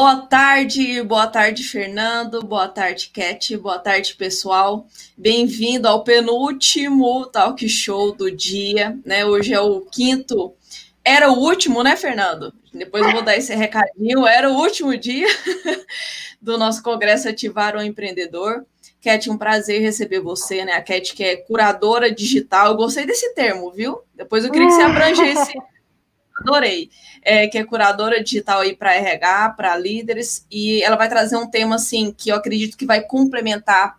[0.00, 4.86] Boa tarde, boa tarde, Fernando, boa tarde, Cat, boa tarde, pessoal.
[5.16, 9.26] Bem-vindo ao penúltimo talk show do dia, né?
[9.26, 10.54] Hoje é o quinto.
[11.04, 12.54] Era o último, né, Fernando?
[12.72, 14.24] Depois eu vou dar esse recadinho.
[14.24, 15.26] Era o último dia
[16.40, 18.64] do nosso Congresso Ativar o Empreendedor.
[19.02, 20.74] Cat, um prazer receber você, né?
[20.74, 22.68] A Cat, que é curadora digital.
[22.68, 23.98] Eu gostei desse termo, viu?
[24.14, 25.58] Depois eu queria que você abrangesse
[26.40, 26.90] adorei,
[27.22, 31.48] é, que é curadora digital aí para RH, para líderes, e ela vai trazer um
[31.48, 33.98] tema assim que eu acredito que vai complementar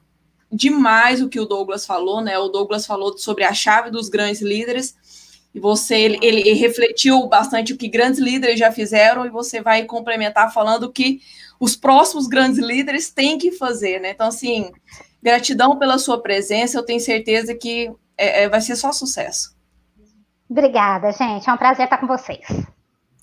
[0.51, 2.37] demais o que o Douglas falou, né?
[2.39, 4.95] O Douglas falou sobre a chave dos grandes líderes,
[5.53, 9.85] e você ele, ele refletiu bastante o que grandes líderes já fizeram, e você vai
[9.85, 11.21] complementar falando que
[11.59, 14.11] os próximos grandes líderes têm que fazer, né?
[14.11, 14.71] Então, assim,
[15.21, 19.58] gratidão pela sua presença, eu tenho certeza que é, é, vai ser só sucesso.
[20.49, 21.47] Obrigada, gente.
[21.47, 22.47] É um prazer estar com vocês.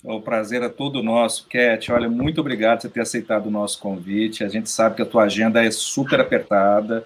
[0.05, 1.91] O prazer é todo nosso, Cat.
[1.91, 4.45] Olha, muito obrigado por ter aceitado o nosso convite.
[4.45, 7.04] A gente sabe que a tua agenda é super apertada.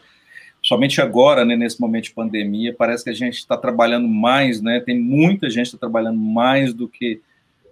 [0.63, 4.81] Somente agora, né, nesse momento de pandemia, parece que a gente está trabalhando mais, né?
[4.81, 7.23] Tem muita gente está trabalhando mais do que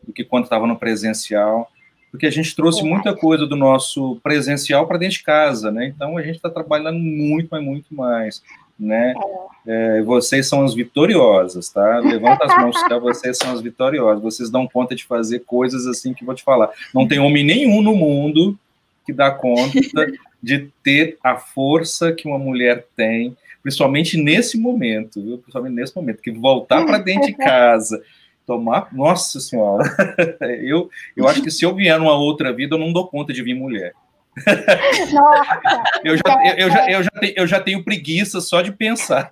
[0.03, 1.71] do que quando estava no presencial,
[2.11, 5.87] porque a gente trouxe muita coisa do nosso presencial para dentro de casa, né?
[5.87, 8.43] Então a gente está trabalhando muito, mas muito mais
[8.79, 9.15] né?
[9.67, 11.99] É, vocês são as vitoriosas, tá?
[11.99, 14.23] Levanta as mãos que vocês são as vitoriosas.
[14.23, 16.71] Vocês dão conta de fazer coisas assim que vou te falar.
[16.95, 18.57] Não tem homem nenhum no mundo
[19.05, 19.81] que dá conta
[20.43, 25.39] de ter a força que uma mulher tem, principalmente nesse momento, viu?
[25.39, 28.01] Principalmente nesse momento, que voltar para dentro de casa,
[28.47, 29.85] tomar, nossa senhora,
[30.63, 33.43] eu, eu acho que se eu vier numa outra vida, eu não dou conta de
[33.43, 33.95] vir mulher.
[35.13, 39.29] Nossa, eu, já, eu, já, eu, já tenho, eu já tenho preguiça só de pensar.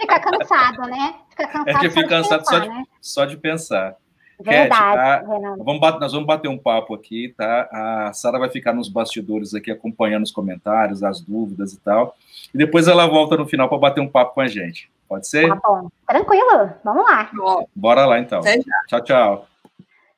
[0.00, 1.14] Fica cansado, né?
[1.30, 2.84] Fica cansado, é que fica cansado pensar, só, de, né?
[3.00, 3.96] só de pensar.
[4.40, 5.56] Verdade, Cat, tá?
[5.58, 7.68] vamos bater, nós vamos bater um papo aqui, tá?
[7.70, 12.16] A Sara vai ficar nos bastidores aqui acompanhando os comentários, as dúvidas e tal.
[12.52, 14.90] E depois ela volta no final para bater um papo com a gente.
[15.08, 15.48] Pode ser?
[15.48, 15.88] Tá bom.
[16.06, 17.30] Tranquilo, vamos lá.
[17.74, 18.40] Bora lá então.
[18.88, 19.46] Tchau, tchau.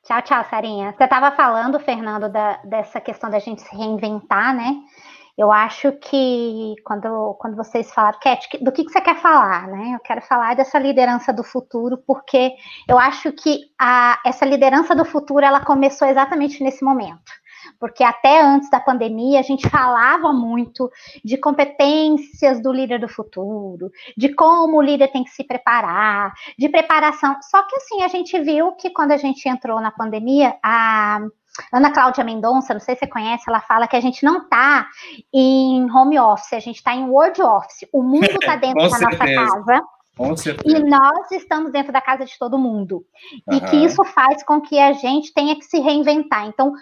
[0.07, 0.93] Tchau, tchau, Sarinha.
[0.97, 4.73] Você estava falando, Fernando, da, dessa questão da gente se reinventar, né?
[5.37, 9.95] Eu acho que quando, quando vocês falaram, Cat, do que, que você quer falar, né?
[9.95, 12.53] Eu quero falar dessa liderança do futuro, porque
[12.87, 17.29] eu acho que a, essa liderança do futuro ela começou exatamente nesse momento
[17.79, 20.91] porque até antes da pandemia a gente falava muito
[21.23, 26.69] de competências do líder do futuro, de como o líder tem que se preparar, de
[26.69, 27.35] preparação.
[27.41, 31.19] Só que assim, a gente viu que quando a gente entrou na pandemia, a
[31.73, 34.87] Ana Cláudia Mendonça, não sei se você conhece, ela fala que a gente não está
[35.33, 37.87] em home office, a gente está em world office.
[37.91, 39.81] O mundo está dentro da nossa casa.
[40.65, 43.05] E nós estamos dentro da casa de todo mundo.
[43.47, 43.57] Uhum.
[43.57, 46.47] E que isso faz com que a gente tenha que se reinventar.
[46.47, 46.73] Então,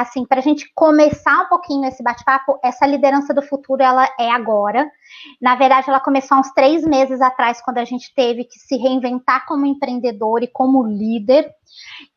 [0.00, 4.30] assim, para a gente começar um pouquinho esse bate-papo, essa liderança do futuro, ela é
[4.30, 4.90] agora.
[5.40, 9.46] Na verdade, ela começou uns três meses atrás, quando a gente teve que se reinventar
[9.46, 11.48] como empreendedor e como líder.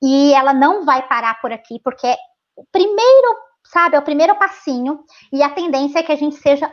[0.02, 2.14] E ela não vai parar por aqui, porque
[2.56, 5.00] o primeiro, sabe, é o primeiro passinho.
[5.32, 6.72] E a tendência é que a gente seja,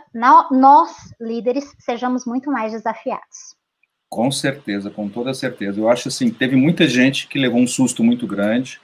[0.51, 3.55] nós, líderes, sejamos muito mais desafiados.
[4.09, 5.81] Com certeza, com toda certeza.
[5.81, 8.81] Eu acho assim, teve muita gente que levou um susto muito grande,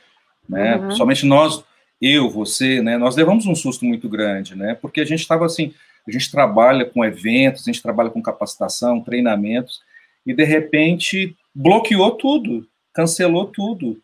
[0.48, 0.76] né?
[0.76, 0.90] Uhum.
[0.90, 1.64] Somente nós
[2.00, 5.74] eu, você, né, nós levamos um susto muito grande, né, porque a gente estava assim,
[6.06, 9.82] a gente trabalha com eventos, a gente trabalha com capacitação, treinamentos,
[10.24, 14.00] e de repente bloqueou tudo, cancelou tudo,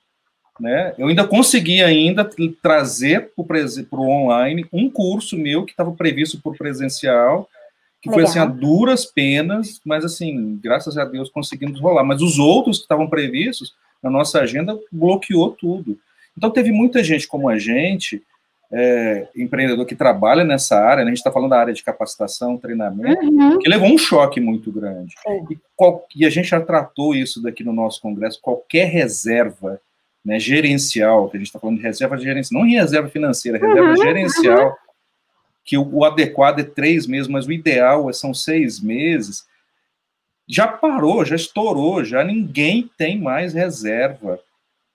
[0.61, 2.29] né, eu ainda consegui ainda
[2.63, 7.49] trazer para o online um curso meu que estava previsto por presencial,
[8.01, 8.21] que Legal.
[8.21, 12.79] foi assim, a duras penas, mas assim, graças a Deus conseguimos rolar, mas os outros
[12.79, 15.99] que estavam previstos na nossa agenda bloqueou tudo.
[16.37, 18.23] Então, teve muita gente como a gente,
[18.71, 21.11] é, empreendedor que trabalha nessa área, né?
[21.11, 23.59] a gente está falando da área de capacitação, treinamento, uhum.
[23.59, 25.15] que levou um choque muito grande.
[25.51, 29.81] E, qual, e, a gente já tratou isso daqui no nosso congresso, qualquer reserva
[30.25, 33.97] né, gerencial, que a gente está falando de reserva gerencial, não reserva financeira, reserva uhum.
[33.97, 34.75] gerencial, uhum.
[35.65, 39.47] que o, o, adequado é três meses, mas o ideal é, são seis meses,
[40.49, 44.41] já parou, já estourou, já ninguém tem mais reserva.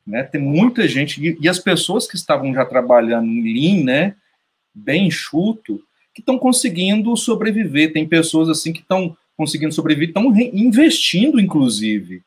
[0.06, 0.24] Né?
[0.24, 4.16] Tem muita gente, e, e as pessoas que estavam já trabalhando em Lean, né,
[4.74, 5.82] bem enxuto,
[6.14, 7.94] que estão conseguindo sobreviver.
[7.94, 12.22] Tem pessoas assim que estão conseguindo sobreviver, estão investindo, inclusive.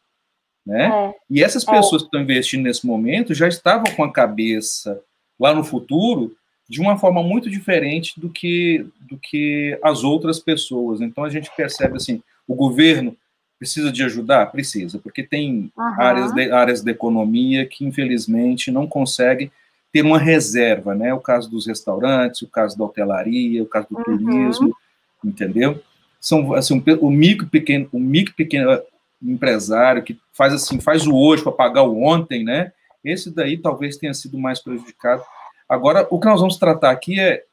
[0.66, 0.86] Né?
[0.86, 1.14] É.
[1.30, 2.04] E essas pessoas é.
[2.04, 5.00] que estão investindo nesse momento já estavam com a cabeça
[5.38, 6.34] lá no futuro
[6.68, 11.00] de uma forma muito diferente do que, do que as outras pessoas.
[11.00, 13.14] Então a gente percebe assim, o governo
[13.58, 14.46] Precisa de ajudar?
[14.46, 15.84] Precisa, porque tem uhum.
[16.00, 19.50] áreas, de, áreas da economia que, infelizmente, não conseguem
[19.92, 21.14] ter uma reserva, né?
[21.14, 24.02] O caso dos restaurantes, o caso da hotelaria, o caso do uhum.
[24.02, 24.76] turismo,
[25.24, 25.80] entendeu?
[26.20, 28.80] São assim, o micro pequeno, o micro pequeno
[29.22, 32.72] empresário que faz assim, faz o hoje para pagar o ontem, né?
[33.04, 35.22] Esse daí talvez tenha sido mais prejudicado.
[35.68, 37.44] Agora, o que nós vamos tratar aqui é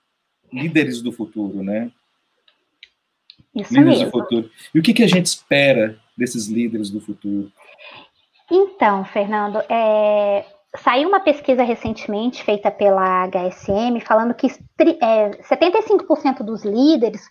[0.51, 1.91] líderes do futuro, né?
[3.55, 4.05] Isso líderes mesmo.
[4.05, 4.49] do futuro.
[4.73, 7.51] E o que, que a gente espera desses líderes do futuro?
[8.49, 10.45] Então, Fernando, é,
[10.77, 17.21] saiu uma pesquisa recentemente feita pela HSM falando que é, 75% dos líderes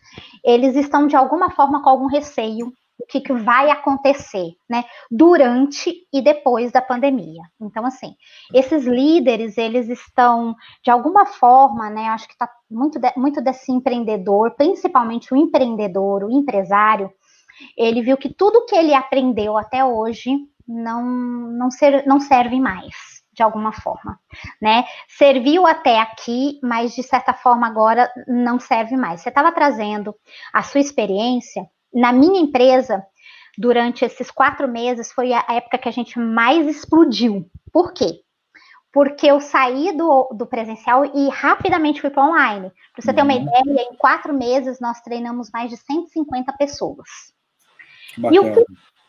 [0.44, 6.06] eles estão de alguma forma com algum receio o que, que vai acontecer, né, durante
[6.12, 7.42] e depois da pandemia.
[7.60, 8.14] Então, assim,
[8.54, 10.54] esses líderes, eles estão,
[10.84, 16.24] de alguma forma, né, acho que está muito, de, muito desse empreendedor, principalmente o empreendedor,
[16.24, 17.10] o empresário,
[17.76, 20.30] ele viu que tudo que ele aprendeu até hoje
[20.66, 24.18] não, não, ser, não serve mais de alguma forma,
[24.60, 24.84] né?
[25.08, 29.22] Serviu até aqui, mas de certa forma agora não serve mais.
[29.22, 30.14] Você estava trazendo
[30.52, 33.04] a sua experiência na minha empresa,
[33.56, 37.48] durante esses quatro meses, foi a época que a gente mais explodiu.
[37.72, 38.20] Por quê?
[38.92, 42.72] Porque eu saí do, do presencial e rapidamente fui para online.
[42.92, 43.16] Para você uhum.
[43.16, 43.42] ter uma uhum.
[43.42, 47.08] ideia, em quatro meses nós treinamos mais de 150 pessoas.
[48.18, 48.64] E, o que,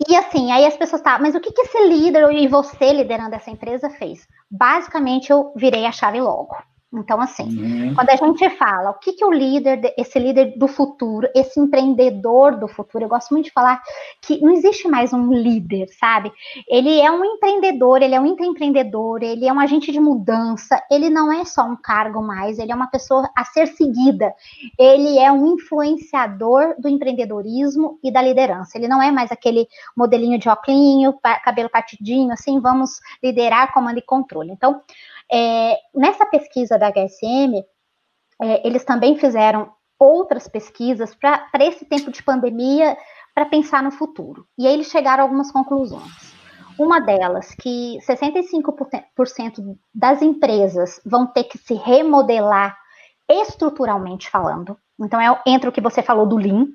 [0.08, 3.36] e assim, aí as pessoas tá, mas o que, que esse líder e você liderando
[3.36, 4.28] essa empresa fez?
[4.50, 6.56] Basicamente, eu virei a chave logo.
[6.94, 7.96] Então, assim, uhum.
[7.96, 12.58] quando a gente fala o que, que o líder, esse líder do futuro, esse empreendedor
[12.60, 13.82] do futuro, eu gosto muito de falar
[14.22, 16.32] que não existe mais um líder, sabe?
[16.68, 21.10] Ele é um empreendedor, ele é um empreendedor, ele é um agente de mudança, ele
[21.10, 24.34] não é só um cargo mais, ele é uma pessoa a ser seguida,
[24.78, 28.78] ele é um influenciador do empreendedorismo e da liderança.
[28.78, 29.66] Ele não é mais aquele
[29.96, 30.62] modelinho de óculos,
[31.44, 34.52] cabelo partidinho, assim, vamos liderar, comando e controle.
[34.52, 34.82] Então,
[35.32, 37.64] é, nessa pesquisa da HSM,
[38.42, 42.98] é, eles também fizeram outras pesquisas para esse tempo de pandemia,
[43.34, 44.46] para pensar no futuro.
[44.58, 46.34] E aí eles chegaram a algumas conclusões.
[46.78, 52.76] Uma delas, que 65% das empresas vão ter que se remodelar
[53.30, 54.78] estruturalmente falando.
[55.00, 56.68] Então, é, entra o que você falou do Lean,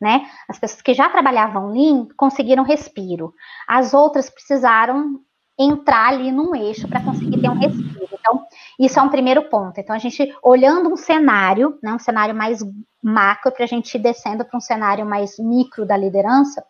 [0.00, 0.26] né?
[0.48, 3.34] As pessoas que já trabalhavam Lean conseguiram respiro.
[3.68, 5.20] As outras precisaram
[5.60, 8.08] entrar ali num eixo para conseguir ter um respiro.
[8.18, 8.42] Então,
[8.78, 9.78] isso é um primeiro ponto.
[9.78, 12.60] Então, a gente olhando um cenário, né, um cenário mais
[13.02, 16.64] macro, para a gente ir descendo para um cenário mais micro da liderança,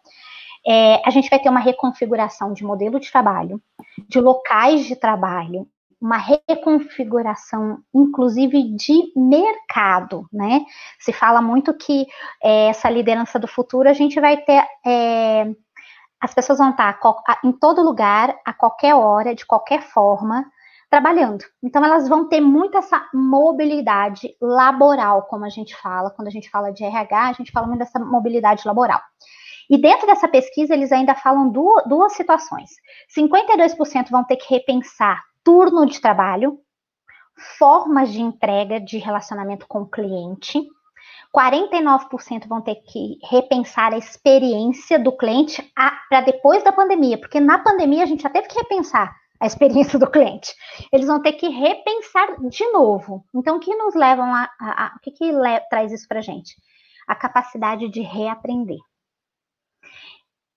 [0.67, 3.63] é, a gente vai ter uma reconfiguração de modelo de trabalho,
[4.09, 5.67] de locais de trabalho,
[6.01, 10.63] uma reconfiguração, inclusive, de mercado, né?
[10.99, 12.07] Se fala muito que
[12.43, 15.53] é, essa liderança do futuro a gente vai ter é,
[16.21, 16.99] as pessoas vão estar
[17.43, 20.45] em todo lugar, a qualquer hora, de qualquer forma,
[20.91, 21.45] trabalhando.
[21.63, 26.11] Então, elas vão ter muito essa mobilidade laboral, como a gente fala.
[26.11, 29.01] Quando a gente fala de RH, a gente fala muito dessa mobilidade laboral.
[29.71, 32.71] E dentro dessa pesquisa, eles ainda falam duas, duas situações.
[33.17, 36.59] 52% vão ter que repensar turno de trabalho,
[37.57, 40.61] formas de entrega de relacionamento com o cliente,
[41.35, 45.63] 49% vão ter que repensar a experiência do cliente
[46.09, 49.99] para depois da pandemia, porque na pandemia a gente já teve que repensar a experiência
[49.99, 50.53] do cliente.
[50.93, 53.25] Eles vão ter que repensar de novo.
[53.35, 55.33] Então, o que nos levam a, a, a o que, que
[55.71, 56.55] traz isso para a gente?
[57.09, 58.79] A capacidade de reaprender.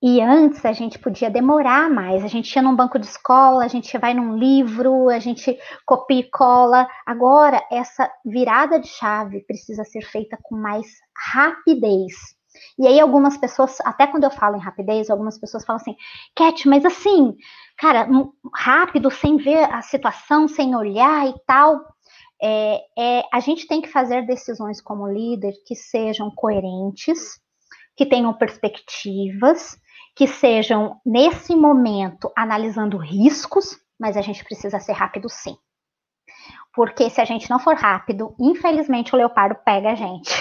[0.05, 2.25] E antes a gente podia demorar mais.
[2.25, 6.19] A gente ia num banco de escola, a gente vai num livro, a gente copia
[6.19, 6.86] e cola.
[7.05, 10.88] Agora, essa virada de chave precisa ser feita com mais
[11.31, 12.12] rapidez.
[12.77, 15.95] E aí, algumas pessoas, até quando eu falo em rapidez, algumas pessoas falam assim,
[16.36, 17.33] Cat, mas assim,
[17.77, 18.05] cara,
[18.53, 21.79] rápido, sem ver a situação, sem olhar e tal.
[22.41, 27.39] É, é, a gente tem que fazer decisões como líder que sejam coerentes,
[27.95, 29.81] que tenham perspectivas
[30.15, 35.58] que sejam, nesse momento, analisando riscos, mas a gente precisa ser rápido sim.
[36.74, 40.32] Porque se a gente não for rápido, infelizmente o leopardo pega a gente.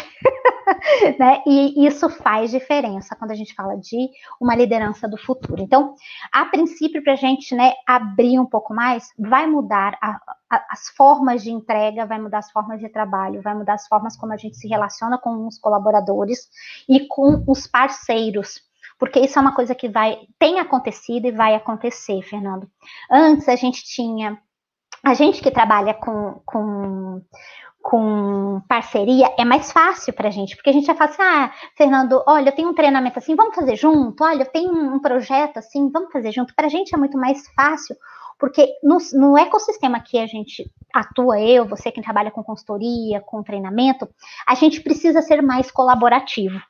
[1.18, 1.42] né?
[1.46, 4.08] E isso faz diferença quando a gente fala de
[4.40, 5.62] uma liderança do futuro.
[5.62, 5.94] Então,
[6.32, 10.18] a princípio, para a gente né, abrir um pouco mais, vai mudar a,
[10.50, 14.16] a, as formas de entrega, vai mudar as formas de trabalho, vai mudar as formas
[14.16, 16.48] como a gente se relaciona com os colaboradores
[16.88, 18.71] e com os parceiros
[19.02, 22.70] porque isso é uma coisa que vai tem acontecido e vai acontecer, Fernando.
[23.10, 24.38] Antes a gente tinha
[25.02, 27.20] a gente que trabalha com, com,
[27.82, 31.52] com parceria é mais fácil para a gente, porque a gente já fala assim, ah,
[31.76, 35.56] Fernando, olha, eu tenho um treinamento assim, vamos fazer junto, olha, eu tenho um projeto
[35.56, 36.54] assim, vamos fazer junto.
[36.54, 37.96] Para a gente é muito mais fácil,
[38.38, 43.42] Porque no, no ecossistema que a gente atua, eu, você que trabalha com consultoria, com
[43.42, 44.08] treinamento,
[44.46, 46.60] a gente precisa ser mais colaborativo.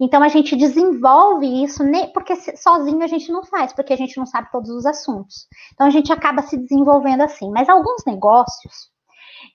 [0.00, 1.82] Então a gente desenvolve isso,
[2.12, 5.46] porque sozinho a gente não faz, porque a gente não sabe todos os assuntos.
[5.74, 7.50] Então a gente acaba se desenvolvendo assim.
[7.50, 8.90] Mas alguns negócios,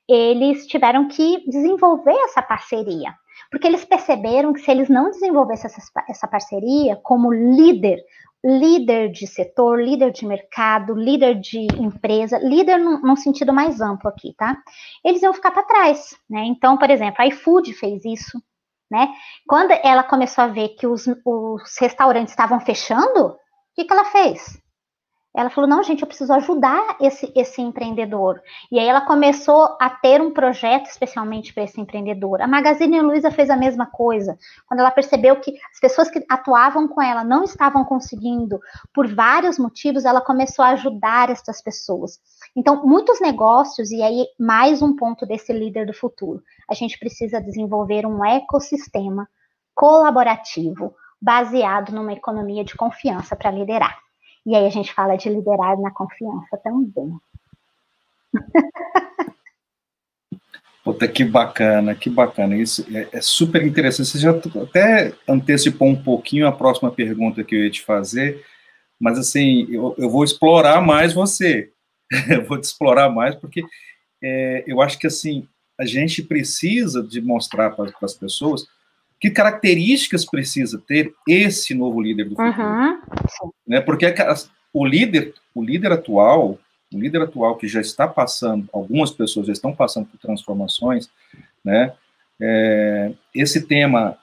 [0.07, 3.13] eles tiveram que desenvolver essa parceria,
[3.51, 5.69] porque eles perceberam que se eles não desenvolvessem
[6.09, 7.99] essa, parceria como líder,
[8.43, 14.09] líder de setor, líder de mercado, líder de empresa, líder num, num sentido mais amplo
[14.09, 14.57] aqui, tá?
[15.03, 16.43] Eles iam ficar para trás, né?
[16.45, 18.41] Então, por exemplo, a iFood fez isso,
[18.93, 19.09] né?
[19.47, 23.35] Quando ela começou a ver que os, os restaurantes estavam fechando, o
[23.75, 24.61] que, que ela fez?
[25.35, 28.39] Ela falou: não, gente, eu preciso ajudar esse, esse empreendedor.
[28.71, 32.39] E aí ela começou a ter um projeto especialmente para esse empreendedor.
[32.39, 34.37] A Magazine Luiza fez a mesma coisa.
[34.67, 38.59] Quando ela percebeu que as pessoas que atuavam com ela não estavam conseguindo,
[38.93, 42.19] por vários motivos, ela começou a ajudar essas pessoas.
[42.55, 47.41] Então, muitos negócios, e aí mais um ponto desse líder do futuro, a gente precisa
[47.41, 49.27] desenvolver um ecossistema
[49.73, 53.97] colaborativo baseado numa economia de confiança para liderar.
[54.45, 57.17] E aí a gente fala de liderar na confiança também.
[60.83, 62.57] Puta, que bacana, que bacana.
[62.57, 64.09] Isso é, é, super interessante.
[64.09, 68.43] Você já até antecipou um pouquinho a próxima pergunta que eu ia te fazer,
[68.99, 71.71] mas assim, eu, eu vou explorar mais você.
[72.29, 73.63] eu vou te explorar mais, porque
[74.21, 75.47] é, eu acho que assim,
[75.79, 78.65] a gente precisa de mostrar para as pessoas
[79.19, 82.61] que características precisa ter esse novo líder do futuro?
[82.61, 83.01] Uhum.
[83.65, 83.79] Né?
[83.79, 84.05] Porque
[84.73, 86.59] o líder, o líder atual,
[86.93, 91.09] o líder atual que já está passando, algumas pessoas já estão passando por transformações,
[91.63, 91.93] né?
[92.41, 94.17] É, esse tema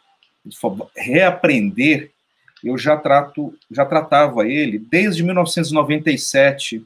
[0.96, 2.10] reaprender,
[2.62, 6.84] eu já trato, já tratava ele desde 1997,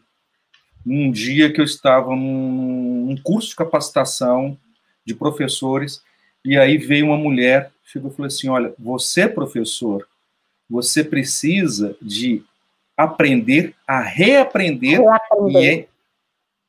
[0.87, 4.59] um dia que eu estava num, curso de capacitação
[5.05, 6.03] de professores
[6.45, 10.07] e aí veio uma mulher, chegou e falou assim: Olha, você, professor,
[10.69, 12.43] você precisa de
[12.97, 15.79] aprender a reaprender, reaprender.
[15.79, 15.89] e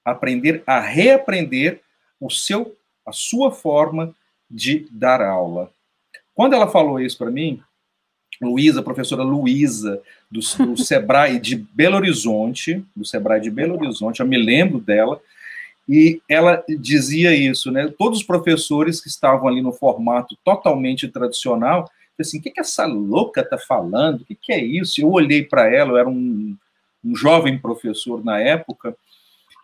[0.03, 1.81] aprender a reaprender
[2.19, 4.15] o seu, a sua forma
[4.49, 5.71] de dar aula.
[6.33, 7.61] Quando ela falou isso para mim,
[8.41, 14.27] Luísa, professora Luísa, do, do Sebrae de Belo Horizonte, do Sebrae de Belo Horizonte, eu
[14.27, 15.19] me lembro dela,
[15.87, 17.93] e ela dizia isso, né?
[17.97, 21.89] Todos os professores que estavam ali no formato totalmente tradicional,
[22.19, 24.21] assim, o que, que essa louca está falando?
[24.21, 24.99] O que, que é isso?
[24.99, 26.57] Eu olhei para ela, eu era um,
[27.03, 28.97] um jovem professor na época,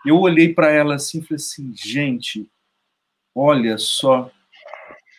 [0.06, 2.48] eu olhei para ela assim e falei assim, gente,
[3.34, 4.32] olha só,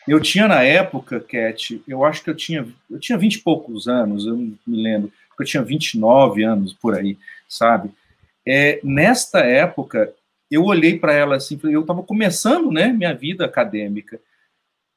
[0.06, 3.88] eu tinha na época, Cat, eu acho que eu tinha, eu tinha 20 e poucos
[3.88, 7.18] anos, eu me lembro, eu tinha 29 anos por aí,
[7.48, 7.90] sabe?
[8.46, 10.12] É, nesta época,
[10.50, 14.20] eu olhei para ela assim, eu estava começando, né, minha vida acadêmica.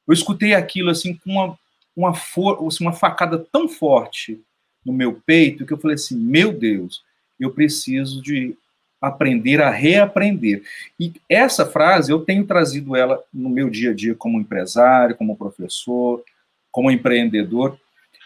[0.06, 1.58] Eu escutei aquilo assim com uma
[1.96, 4.38] uma for, assim, uma facada tão forte
[4.84, 7.02] no meu peito que eu falei assim, meu Deus,
[7.40, 8.54] eu preciso de
[9.06, 10.62] aprender a reaprender.
[10.98, 15.36] E essa frase eu tenho trazido ela no meu dia a dia como empresário, como
[15.36, 16.22] professor,
[16.70, 17.78] como empreendedor,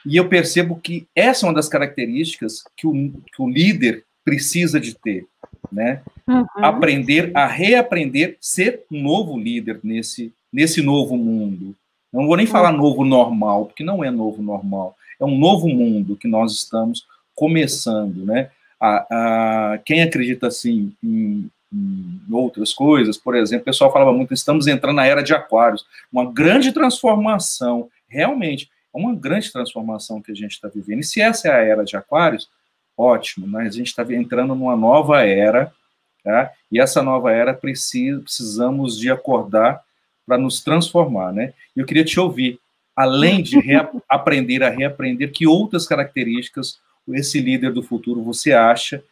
[0.05, 4.81] e eu percebo que essa é uma das características que o, que o líder precisa
[4.81, 5.27] de ter
[5.71, 6.03] né?
[6.27, 6.45] Uhum.
[6.57, 11.75] Aprender a reaprender, ser um novo líder nesse, nesse novo mundo.
[12.13, 12.53] Não vou nem uhum.
[12.53, 14.97] falar novo normal, porque não é novo normal.
[15.19, 18.51] É um novo mundo que nós estamos começando, né?
[18.81, 24.35] A, a, quem acredita assim em, em outras coisas, por exemplo, o pessoal falava muito,
[24.35, 30.33] estamos entrando na era de aquários, uma grande transformação, realmente, é uma grande transformação que
[30.33, 31.01] a gente está vivendo.
[31.01, 32.49] E se essa é a era de aquários,
[32.97, 35.73] ótimo, mas a gente está entrando numa nova era,
[36.25, 36.51] tá?
[36.71, 39.83] E essa nova era precisa, precisamos de acordar
[40.27, 41.55] para nos transformar, né?
[41.77, 42.59] E eu queria te ouvir,
[42.97, 43.57] além de
[44.09, 49.03] aprender a reaprender, que outras características esse líder do futuro você acha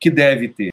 [0.00, 0.70] que deve ter?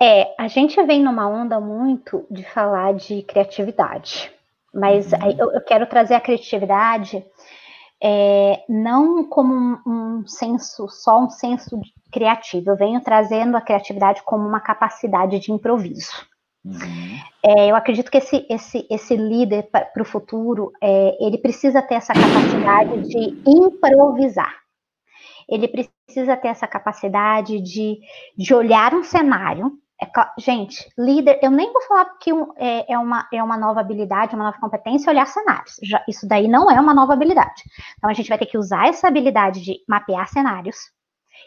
[0.00, 4.30] É, a gente vem numa onda muito de falar de criatividade,
[4.72, 5.30] mas uhum.
[5.38, 7.24] eu, eu quero trazer a criatividade
[8.02, 11.80] é, não como um, um, senso, só um senso
[12.12, 12.70] criativo.
[12.70, 16.26] Eu venho trazendo a criatividade como uma capacidade de improviso.
[16.64, 17.18] Uhum.
[17.42, 21.94] É, eu acredito que esse, esse, esse líder para o futuro, é, ele precisa ter
[21.94, 24.65] essa capacidade de improvisar.
[25.48, 27.98] Ele precisa ter essa capacidade de,
[28.36, 30.06] de olhar um cenário é,
[30.38, 34.34] gente, líder, eu nem vou falar que um, é, é, uma, é uma nova habilidade,
[34.34, 35.76] uma nova competência olhar cenários.
[35.82, 37.62] Já, isso daí não é uma nova habilidade.
[37.96, 40.76] Então a gente vai ter que usar essa habilidade de mapear cenários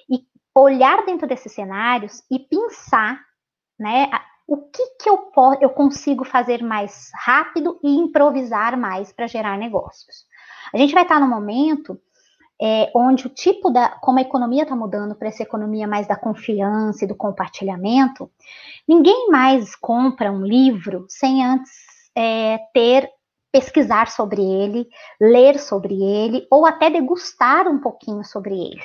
[0.09, 0.23] e
[0.55, 3.21] olhar dentro desses cenários e pensar,
[3.79, 4.09] né,
[4.47, 10.25] o que, que eu, eu consigo fazer mais rápido e improvisar mais para gerar negócios.
[10.73, 11.99] A gente vai estar no momento
[12.61, 16.15] é, onde o tipo da, como a economia está mudando para essa economia mais da
[16.15, 18.29] confiança e do compartilhamento,
[18.87, 21.71] ninguém mais compra um livro sem antes
[22.15, 23.09] é, ter
[23.51, 24.87] pesquisar sobre ele,
[25.19, 28.83] ler sobre ele ou até degustar um pouquinho sobre ele.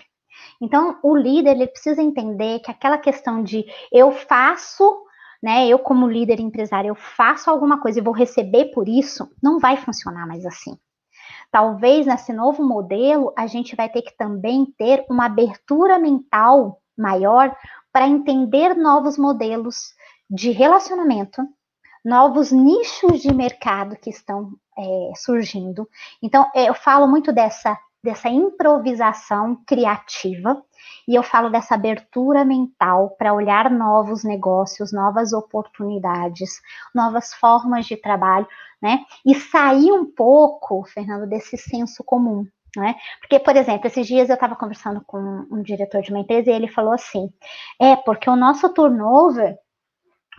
[0.60, 5.04] Então, o líder ele precisa entender que aquela questão de eu faço,
[5.42, 9.58] né, eu como líder empresário, eu faço alguma coisa e vou receber por isso, não
[9.58, 10.78] vai funcionar mais assim.
[11.54, 17.56] Talvez nesse novo modelo a gente vai ter que também ter uma abertura mental maior
[17.92, 19.94] para entender novos modelos
[20.28, 21.46] de relacionamento,
[22.04, 25.88] novos nichos de mercado que estão é, surgindo.
[26.20, 30.62] Então, eu falo muito dessa, dessa improvisação criativa
[31.08, 36.60] e eu falo dessa abertura mental para olhar novos negócios, novas oportunidades,
[36.94, 38.46] novas formas de trabalho,
[38.80, 39.00] né?
[39.24, 42.46] E sair um pouco, Fernando, desse senso comum.
[42.76, 42.94] Né?
[43.20, 46.54] Porque, por exemplo, esses dias eu estava conversando com um diretor de uma empresa e
[46.54, 47.32] ele falou assim:
[47.80, 49.56] é porque o nosso turnover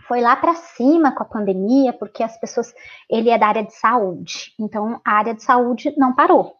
[0.06, 2.72] foi lá para cima com a pandemia, porque as pessoas,
[3.10, 6.55] ele é da área de saúde, então a área de saúde não parou,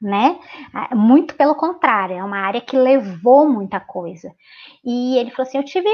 [0.00, 0.38] né?
[0.72, 4.32] Ah, muito pelo contrário, é uma área que levou muita coisa.
[4.84, 5.88] E ele falou assim: eu tive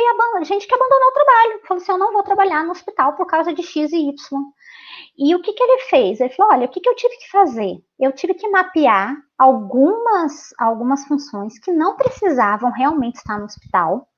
[0.45, 3.53] gente que abandonou o trabalho, falou assim: eu não vou trabalhar no hospital por causa
[3.53, 4.43] de X e Y.
[5.19, 6.21] E o que, que ele fez?
[6.21, 7.77] Ele falou: olha, o que, que eu tive que fazer?
[7.99, 14.09] Eu tive que mapear algumas, algumas funções que não precisavam realmente estar no hospital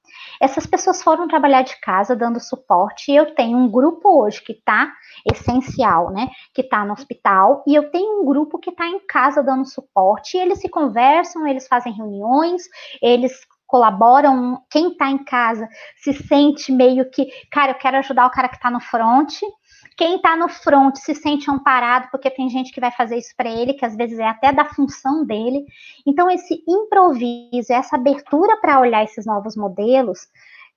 [0.40, 4.52] essas pessoas foram trabalhar de casa dando suporte, e eu tenho um grupo hoje que
[4.52, 4.92] está
[5.30, 6.28] essencial, né?
[6.54, 10.36] Que está no hospital, e eu tenho um grupo que está em casa dando suporte,
[10.36, 12.62] eles se conversam, eles fazem reuniões,
[13.02, 13.32] eles
[13.66, 18.48] colaboram, quem está em casa se sente meio que, cara, eu quero ajudar o cara
[18.48, 19.40] que está no front,
[19.98, 23.50] quem está no front se sente amparado, porque tem gente que vai fazer isso para
[23.50, 25.66] ele, que às vezes é até da função dele.
[26.06, 30.20] Então, esse improviso, essa abertura para olhar esses novos modelos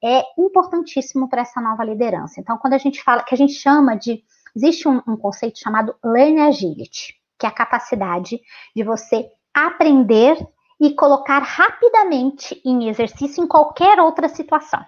[0.03, 2.41] é importantíssimo para essa nova liderança.
[2.41, 4.23] Então, quando a gente fala, que a gente chama de.
[4.55, 8.41] Existe um, um conceito chamado Learn Agility, que é a capacidade
[8.75, 10.35] de você aprender
[10.79, 14.83] e colocar rapidamente em exercício em qualquer outra situação.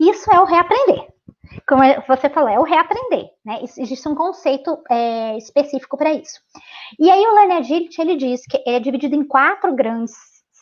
[0.00, 1.13] Isso é o reaprender
[1.66, 3.60] como você falou, é o reaprender, né?
[3.62, 6.38] Existe um conceito é, específico para isso.
[6.98, 10.12] E aí o Learning Agility, ele diz que é dividido em quatro grandes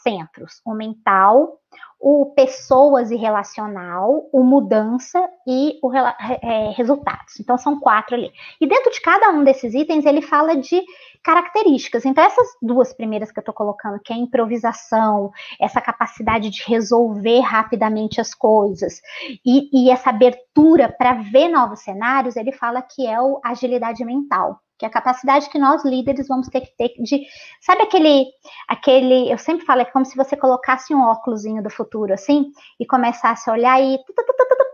[0.03, 1.59] centros, o mental,
[2.01, 7.39] o pessoas e relacional, o mudança e o é, resultados.
[7.39, 8.31] Então são quatro ali.
[8.61, 10.83] E dentro de cada um desses itens ele fala de
[11.23, 12.05] características.
[12.05, 15.31] Então essas duas primeiras que eu estou colocando, que é a improvisação,
[15.61, 19.01] essa capacidade de resolver rapidamente as coisas
[19.45, 24.61] e, e essa abertura para ver novos cenários, ele fala que é o agilidade mental
[24.79, 27.25] que é a capacidade que nós líderes vamos ter que ter de,
[27.61, 28.27] sabe aquele,
[28.67, 32.85] aquele, eu sempre falo, é como se você colocasse um óculosinho do futuro assim e
[32.85, 33.97] começasse a olhar e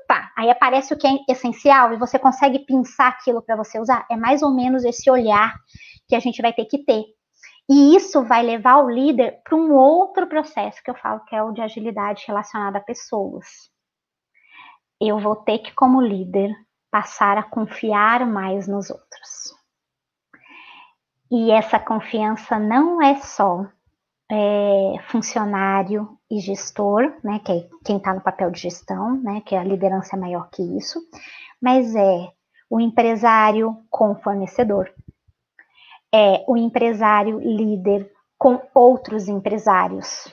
[0.08, 4.06] pá, aí aparece o que é essencial e você consegue pensar aquilo para você usar.
[4.10, 5.54] É mais ou menos esse olhar
[6.08, 7.04] que a gente vai ter que ter.
[7.70, 11.42] E isso vai levar o líder para um outro processo que eu falo que é
[11.42, 13.46] o de agilidade relacionada a pessoas.
[14.98, 16.50] Eu vou ter que, como líder,
[16.90, 19.54] passar a confiar mais nos outros.
[21.30, 23.66] E essa confiança não é só
[24.30, 29.56] é, funcionário e gestor, né, que é quem está no papel de gestão, né, que
[29.56, 31.00] a liderança é maior que isso,
[31.60, 32.30] mas é
[32.70, 34.92] o empresário com fornecedor,
[36.12, 40.32] é o empresário líder com outros empresários,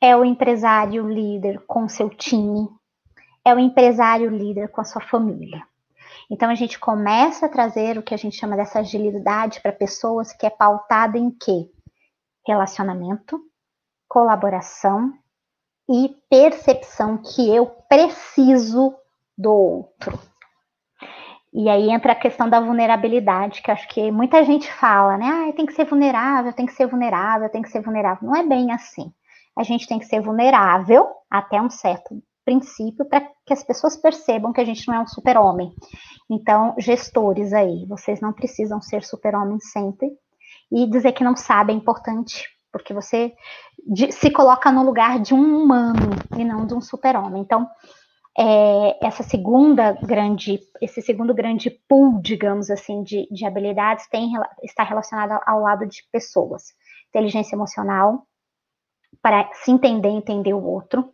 [0.00, 2.68] é o empresário líder com seu time,
[3.44, 5.62] é o empresário líder com a sua família.
[6.30, 10.32] Então a gente começa a trazer o que a gente chama dessa agilidade para pessoas
[10.32, 11.68] que é pautada em quê?
[12.46, 13.40] Relacionamento,
[14.08, 15.12] colaboração
[15.88, 18.94] e percepção que eu preciso
[19.36, 20.18] do outro.
[21.52, 25.26] E aí entra a questão da vulnerabilidade, que acho que muita gente fala, né?
[25.26, 28.26] Ah, tem que ser vulnerável, tem que ser vulnerável, tem que ser vulnerável.
[28.26, 29.12] Não é bem assim.
[29.56, 34.52] A gente tem que ser vulnerável até um certo princípio para que as pessoas percebam
[34.52, 35.74] que a gente não é um super-homem.
[36.30, 40.10] Então, gestores aí, vocês não precisam ser super-homens sempre.
[40.72, 43.34] E dizer que não sabe é importante, porque você
[44.10, 47.42] se coloca no lugar de um humano e não de um super-homem.
[47.42, 47.68] Então,
[48.38, 54.32] é, essa segunda grande, esse segundo grande pool, digamos assim, de, de habilidades tem,
[54.62, 56.72] está relacionado ao lado de pessoas.
[57.10, 58.26] Inteligência emocional,
[59.20, 61.12] para se entender, entender o outro,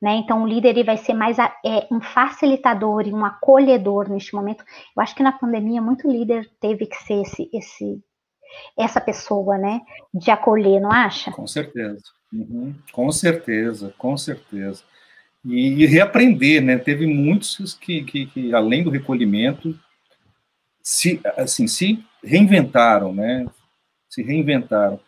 [0.00, 0.14] Né?
[0.16, 4.64] Então, o líder ele vai ser mais é, um facilitador e um acolhedor neste momento.
[4.96, 8.02] Eu acho que na pandemia, muito líder teve que ser esse, esse,
[8.78, 9.80] essa pessoa, né?
[10.12, 11.30] De acolher, não acha?
[11.30, 12.02] Com certeza.
[12.32, 12.74] Uhum.
[12.92, 14.82] Com certeza, com certeza.
[15.44, 16.78] E, e, reaprender, né?
[16.78, 19.78] Teve muitos que, que, que, além do recolhimento,
[20.82, 23.46] se, assim, se reinventaram, né?
[24.08, 25.00] Se reinventaram.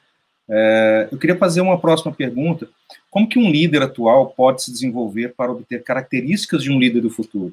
[0.49, 2.69] É, eu queria fazer uma próxima pergunta.
[3.11, 7.11] Como que um líder atual pode se desenvolver para obter características de um líder do
[7.11, 7.53] futuro?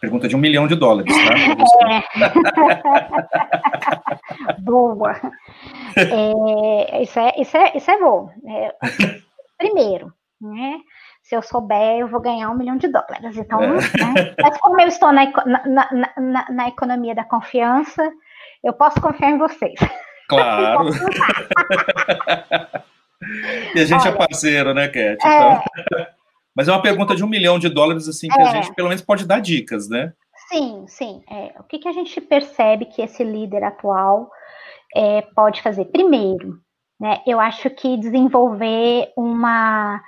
[0.00, 1.34] Pergunta de um milhão de dólares, tá?
[1.88, 2.02] É.
[4.62, 5.14] Boa.
[5.96, 8.30] É, isso, é, isso, é, isso é bom.
[8.48, 8.74] É,
[9.58, 10.78] primeiro, né?
[11.22, 13.36] Se eu souber, eu vou ganhar um milhão de dólares.
[13.36, 13.68] Então, é.
[13.68, 13.80] né?
[14.40, 18.10] mas como eu estou na, na, na, na economia da confiança,
[18.64, 19.78] eu posso confiar em vocês.
[20.28, 20.88] Claro.
[23.74, 25.24] e a gente é Olha, é parceiro, né, Cat?
[25.26, 25.62] É.
[26.54, 28.42] Mas é uma pergunta de um milhão de dólares, assim, que é.
[28.42, 30.12] a gente pelo menos pode dar dicas, né?
[30.48, 31.22] Sim, sim.
[31.30, 34.30] É, o que, que a gente percebe que esse líder atual
[34.94, 35.86] é, pode fazer?
[35.86, 36.60] Primeiro,
[37.00, 40.02] né, eu acho que desenvolver uma,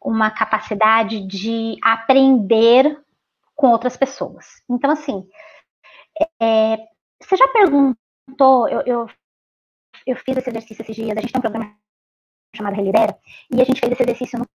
[0.00, 2.98] uma capacidade de aprender
[3.56, 4.46] com outras pessoas.
[4.70, 5.26] Então, assim,
[6.40, 6.76] é,
[7.20, 9.06] você já perguntou, eu, eu
[10.06, 11.76] eu fiz esse exercício esses dias, a gente tem um programa
[12.54, 13.16] chamado Relidera,
[13.50, 14.46] e a gente fez esse exercício no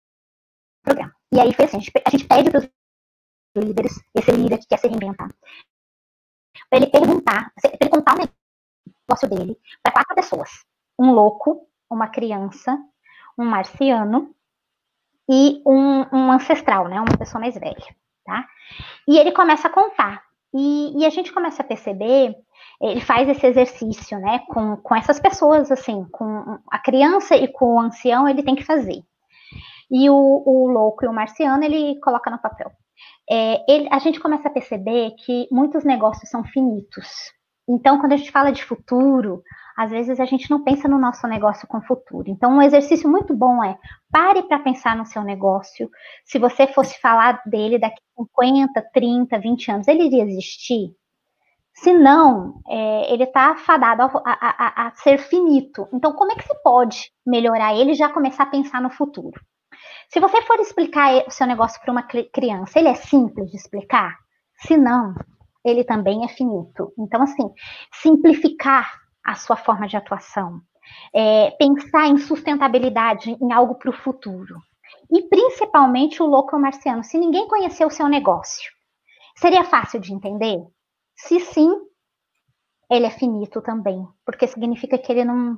[0.83, 1.13] programa.
[1.33, 2.69] E aí foi assim, a gente, a gente pede para os
[3.55, 5.29] líderes, esse líder que quer se reinventar,
[6.69, 8.29] para ele perguntar, para ele contar o
[9.07, 10.49] negócio dele para quatro pessoas.
[10.99, 12.77] Um louco, uma criança,
[13.37, 14.33] um marciano
[15.29, 16.99] e um, um, ancestral, né?
[16.99, 18.47] Uma pessoa mais velha, tá?
[19.07, 20.23] E ele começa a contar.
[20.53, 22.35] E, e a gente começa a perceber
[22.81, 27.75] ele faz esse exercício, né, com, com essas pessoas, assim, com a criança e com
[27.75, 29.01] o ancião, ele tem que fazer.
[29.91, 32.71] E o, o louco e o marciano, ele coloca no papel.
[33.29, 37.07] É, ele, a gente começa a perceber que muitos negócios são finitos.
[37.67, 39.41] Então, quando a gente fala de futuro,
[39.75, 42.29] às vezes a gente não pensa no nosso negócio com futuro.
[42.29, 43.77] Então, um exercício muito bom é
[44.11, 45.89] pare para pensar no seu negócio.
[46.23, 50.95] Se você fosse falar dele daqui a 50, 30, 20 anos, ele iria existir?
[51.73, 55.87] Se não, é, ele está fadado a, a, a, ser finito.
[55.91, 59.41] Então, como é que se pode melhorar ele e já começar a pensar no futuro?
[60.09, 64.15] Se você for explicar o seu negócio para uma criança, ele é simples de explicar?
[64.57, 65.13] Se não,
[65.63, 66.93] ele também é finito.
[66.97, 67.51] Então, assim,
[67.91, 70.61] simplificar a sua forma de atuação,
[71.13, 74.55] é, pensar em sustentabilidade, em algo para o futuro.
[75.11, 77.03] E principalmente o louco marciano.
[77.03, 78.71] Se ninguém conhecer o seu negócio,
[79.35, 80.63] seria fácil de entender?
[81.15, 81.69] Se sim,
[82.89, 85.57] ele é finito também, porque significa que ele não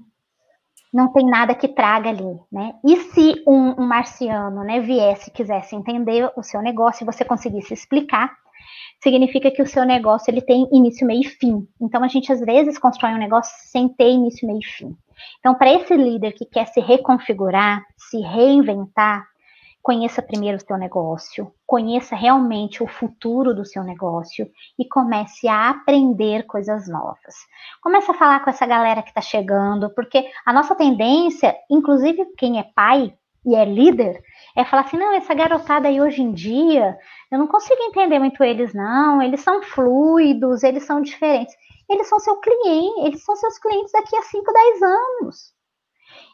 [0.94, 2.74] não tem nada que traga ali, né?
[2.84, 7.74] E se um, um marciano, né, viesse quisesse entender o seu negócio e você conseguisse
[7.74, 8.32] explicar,
[9.02, 11.68] significa que o seu negócio ele tem início, meio e fim.
[11.80, 14.96] Então a gente às vezes constrói um negócio sem ter início, meio e fim.
[15.40, 19.26] Então para esse líder que quer se reconfigurar, se reinventar,
[19.88, 24.46] conheça primeiro o seu negócio, conheça realmente o futuro do seu negócio
[24.78, 27.34] e comece a aprender coisas novas.
[27.82, 32.60] Comece a falar com essa galera que está chegando, porque a nossa tendência, inclusive quem
[32.60, 33.14] é pai
[33.46, 34.22] e é líder,
[34.58, 36.98] é falar assim: não, essa garotada aí hoje em dia,
[37.32, 41.56] eu não consigo entender muito eles, não, eles são fluidos, eles são diferentes.
[41.90, 45.57] Eles são seu cliente, eles são seus clientes daqui a 5, 10 anos.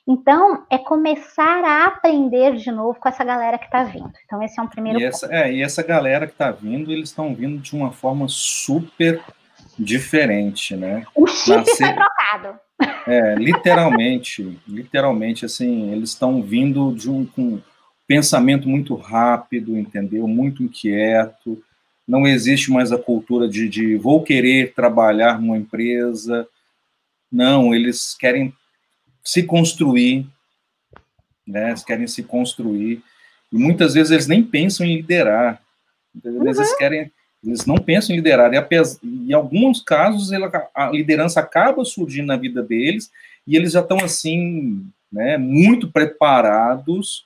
[0.07, 4.11] Então, é começar a aprender de novo com essa galera que está vindo.
[4.25, 5.37] Então, esse é um primeiro e essa, ponto.
[5.37, 9.21] É, e essa galera que está vindo, eles estão vindo de uma forma super
[9.79, 11.05] diferente, né?
[11.15, 11.87] O chip Nascer...
[11.87, 12.59] foi trocado.
[13.07, 17.61] É, literalmente, literalmente, assim, eles estão vindo de um com
[18.05, 20.27] pensamento muito rápido, entendeu?
[20.27, 21.63] Muito inquieto.
[22.05, 26.45] Não existe mais a cultura de, de vou querer trabalhar numa empresa.
[27.31, 28.53] Não, eles querem
[29.23, 30.27] se construir,
[31.47, 31.69] né?
[31.69, 33.01] Eles querem se construir.
[33.51, 35.61] E muitas vezes eles nem pensam em liderar.
[36.23, 36.47] Uhum.
[36.47, 37.11] Eles querem,
[37.43, 38.53] eles não pensam em liderar.
[38.53, 40.31] E apesar, em alguns casos
[40.73, 43.11] a liderança acaba surgindo na vida deles
[43.45, 47.25] e eles já estão assim, né, muito preparados,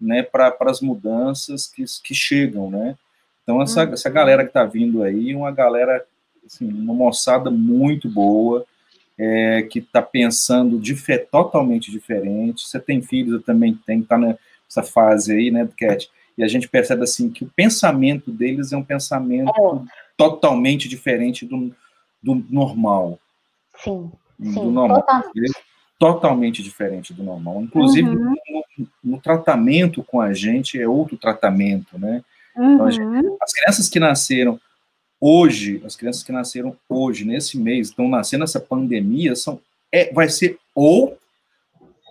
[0.00, 2.96] né, para as mudanças que, que chegam, né?
[3.42, 3.92] Então essa, uhum.
[3.92, 6.04] essa galera que está vindo aí, uma galera,
[6.44, 8.66] assim, uma moçada muito boa,
[9.18, 10.80] é, que está pensando
[11.30, 12.66] totalmente diferente.
[12.66, 16.10] Você tem filhos, eu também tenho, está nessa fase aí, né, Cat?
[16.36, 19.90] E a gente percebe assim que o pensamento deles é um pensamento é.
[20.16, 21.74] totalmente diferente do,
[22.22, 23.18] do normal.
[23.82, 24.52] Sim, sim.
[24.52, 25.04] Do normal.
[25.98, 27.62] totalmente diferente do normal.
[27.62, 28.34] Inclusive, uhum.
[28.78, 32.22] no, no, tratamento com a gente é outro tratamento, né?
[32.54, 32.74] Uhum.
[32.74, 34.60] Então, gente, as crianças que nasceram
[35.20, 39.60] hoje, as crianças que nasceram hoje, nesse mês, estão nascendo nessa pandemia, são,
[39.92, 41.18] é, vai ser ou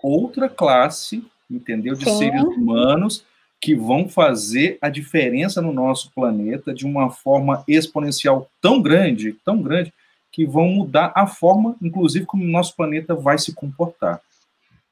[0.01, 2.17] outra classe, entendeu, de Sim.
[2.17, 3.25] seres humanos
[3.61, 9.61] que vão fazer a diferença no nosso planeta de uma forma exponencial tão grande, tão
[9.61, 9.93] grande,
[10.31, 14.19] que vão mudar a forma, inclusive, como o nosso planeta vai se comportar.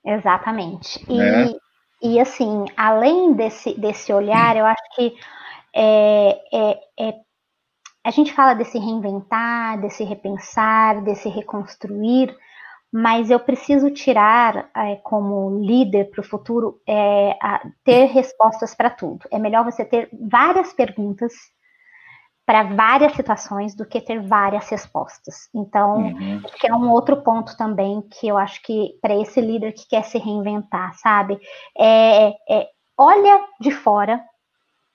[0.06, 1.04] Exatamente.
[1.08, 1.54] E, né?
[2.02, 5.14] e assim, além desse, desse olhar, eu acho que
[5.76, 7.14] é, é, é,
[8.04, 12.36] a gente fala desse reinventar, desse repensar, desse reconstruir,
[12.92, 17.36] mas eu preciso tirar é, como líder para o futuro é,
[17.84, 19.28] ter respostas para tudo.
[19.32, 21.34] É melhor você ter várias perguntas
[22.46, 25.50] para várias situações do que ter várias respostas.
[25.56, 26.42] Então, uhum.
[26.60, 30.04] que é um outro ponto também que eu acho que para esse líder que quer
[30.04, 31.40] se reinventar, sabe?
[31.78, 34.22] É, é olha de fora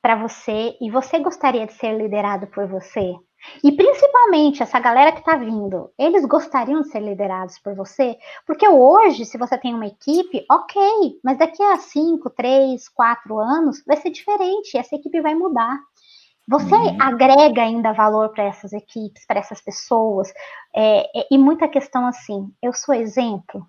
[0.09, 3.15] para você e você gostaria de ser liderado por você?
[3.63, 8.17] E principalmente essa galera que está vindo, eles gostariam de ser liderados por você?
[8.47, 10.81] Porque hoje, se você tem uma equipe, ok,
[11.23, 15.79] mas daqui a 5, 3, 4 anos vai ser diferente, essa equipe vai mudar.
[16.49, 16.97] Você uhum.
[17.03, 20.33] agrega ainda valor para essas equipes, para essas pessoas,
[20.75, 23.63] é, é, e muita questão assim, eu sou exemplo,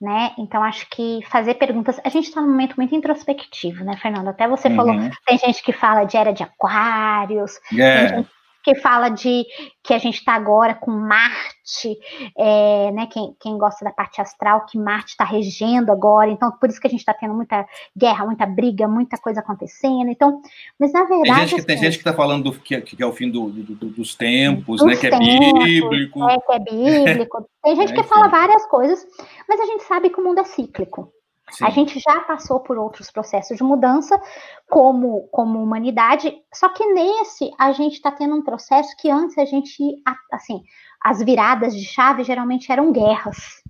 [0.00, 0.32] né?
[0.38, 2.00] Então acho que fazer perguntas.
[2.04, 4.28] A gente está num momento muito introspectivo, né, Fernando?
[4.28, 4.76] Até você uhum.
[4.76, 4.94] falou,
[5.26, 8.08] tem gente que fala de era de aquários, yeah.
[8.08, 9.44] tem gente que fala de
[9.82, 11.98] que a gente está agora com Marte,
[12.36, 13.06] é, né?
[13.10, 16.86] Quem, quem gosta da parte astral, que Marte está regendo agora, então por isso que
[16.86, 20.10] a gente está tendo muita guerra, muita briga, muita coisa acontecendo.
[20.10, 20.40] Então,
[20.78, 21.24] mas na verdade.
[21.24, 23.30] Tem gente que, assim, tem gente que está falando do, que, que, é o fim
[23.30, 24.96] do, do, dos tempos, dos né?
[24.96, 26.28] Que é bíblico.
[26.28, 27.48] É, que é bíblico.
[27.62, 29.06] Tem gente é, que fala várias coisas,
[29.48, 31.12] mas a gente sabe que o mundo é cíclico.
[31.50, 31.64] Sim.
[31.64, 34.20] A gente já passou por outros processos de mudança
[34.68, 39.44] como, como humanidade, só que nesse a gente está tendo um processo que antes a
[39.44, 40.62] gente, assim,
[41.02, 43.62] as viradas de chave geralmente eram guerras,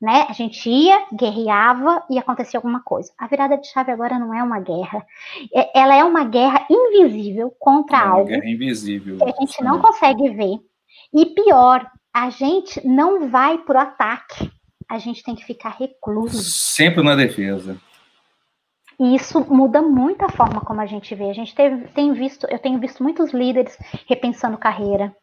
[0.00, 0.26] né?
[0.28, 3.12] A gente ia, guerreava e acontecia alguma coisa.
[3.16, 5.04] A virada de chave agora não é uma guerra,
[5.54, 9.80] é, ela é uma guerra invisível contra é algo guerra invisível, que a gente não
[9.80, 10.58] consegue ver.
[11.14, 14.50] E pior, a gente não vai para o ataque
[14.92, 16.42] a gente tem que ficar recluso.
[16.42, 17.80] Sempre na defesa.
[19.00, 21.30] E isso muda muito a forma como a gente vê.
[21.30, 25.16] A gente teve, tem visto, eu tenho visto muitos líderes repensando carreira,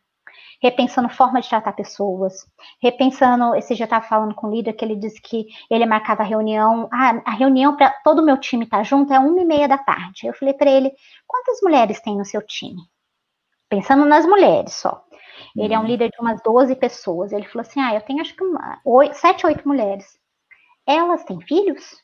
[0.60, 2.34] repensando forma de tratar pessoas,
[2.82, 3.53] repensando.
[3.55, 6.89] Esse dia estava falando com o líder que ele disse que ele marcava a reunião.
[6.91, 9.67] Ah, a reunião para todo o meu time estar tá junto é uma e meia
[9.67, 10.25] da tarde.
[10.25, 10.91] Eu falei para ele:
[11.27, 12.82] quantas mulheres tem no seu time?
[13.69, 15.05] Pensando nas mulheres só.
[15.62, 15.88] Ele é um uhum.
[15.88, 17.32] líder de umas 12 pessoas.
[17.32, 20.06] Ele falou assim: Ah, eu tenho acho que uma, oito, sete, oito mulheres.
[20.88, 21.98] Elas têm filhos?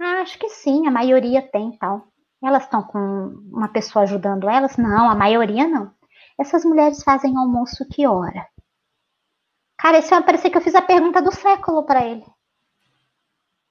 [0.00, 2.06] Ah, acho que sim, a maioria tem tal.
[2.42, 2.98] Elas estão com
[3.50, 4.76] uma pessoa ajudando elas?
[4.76, 5.92] Não, a maioria não.
[6.38, 8.46] Essas mulheres fazem almoço que hora?
[9.78, 12.24] Cara, esse parecia que eu fiz a pergunta do século para ele.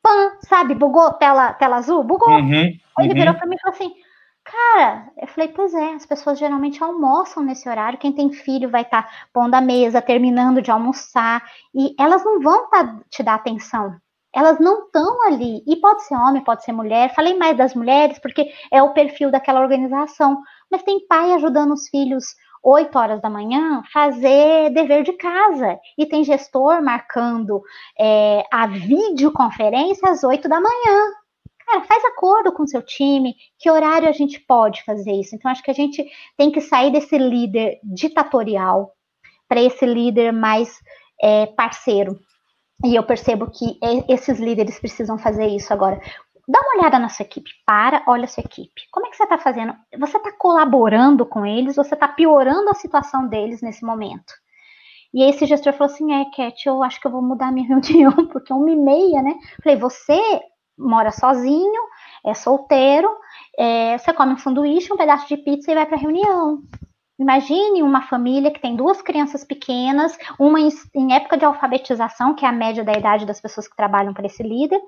[0.02, 0.76] Pã, sabe?
[0.76, 2.04] Bugou tela, tela azul?
[2.04, 2.30] Bugou.
[2.30, 3.40] Uhum, ele virou uhum.
[3.40, 4.03] para mim e falou assim:
[4.46, 7.98] Cara, eu falei, pois é, as pessoas geralmente almoçam nesse horário.
[7.98, 12.42] Quem tem filho vai estar tá pondo a mesa, terminando de almoçar, e elas não
[12.42, 13.96] vão tá, te dar atenção.
[14.36, 15.64] Elas não estão ali.
[15.68, 17.14] E pode ser homem, pode ser mulher.
[17.14, 20.42] Falei mais das mulheres, porque é o perfil daquela organização.
[20.72, 22.26] Mas tem pai ajudando os filhos
[22.64, 25.78] 8 horas da manhã fazer dever de casa.
[25.98, 27.62] E tem gestor marcando
[28.00, 31.23] é, a videoconferência às 8 da manhã.
[31.66, 35.36] Cara, faz acordo com seu time, que horário a gente pode fazer isso.
[35.36, 36.06] Então, acho que a gente
[36.38, 38.92] tem que sair desse líder ditatorial
[39.48, 40.80] para esse líder mais
[41.22, 42.20] é, parceiro.
[42.84, 46.02] E eu percebo que esses líderes precisam fazer isso agora.
[46.46, 48.82] Dá uma olhada na sua equipe, para, olha a sua equipe.
[48.92, 49.74] Como é que você está fazendo?
[49.98, 51.78] Você está colaborando com eles?
[51.78, 54.34] Você está piorando a situação deles nesse momento?
[55.14, 57.68] E aí esse gestor falou assim, é, Cat, eu acho que eu vou mudar minha
[57.70, 59.36] reunião, porque é uma e meia, né?
[59.64, 60.20] Falei, você
[60.78, 61.82] mora sozinho,
[62.26, 63.10] é solteiro,
[63.58, 66.62] é, você come um sanduíche, um pedaço de pizza e vai para a reunião.
[67.20, 72.44] Imagine uma família que tem duas crianças pequenas, uma em, em, época de alfabetização, que
[72.44, 74.82] é a média da idade das pessoas que trabalham para esse líder,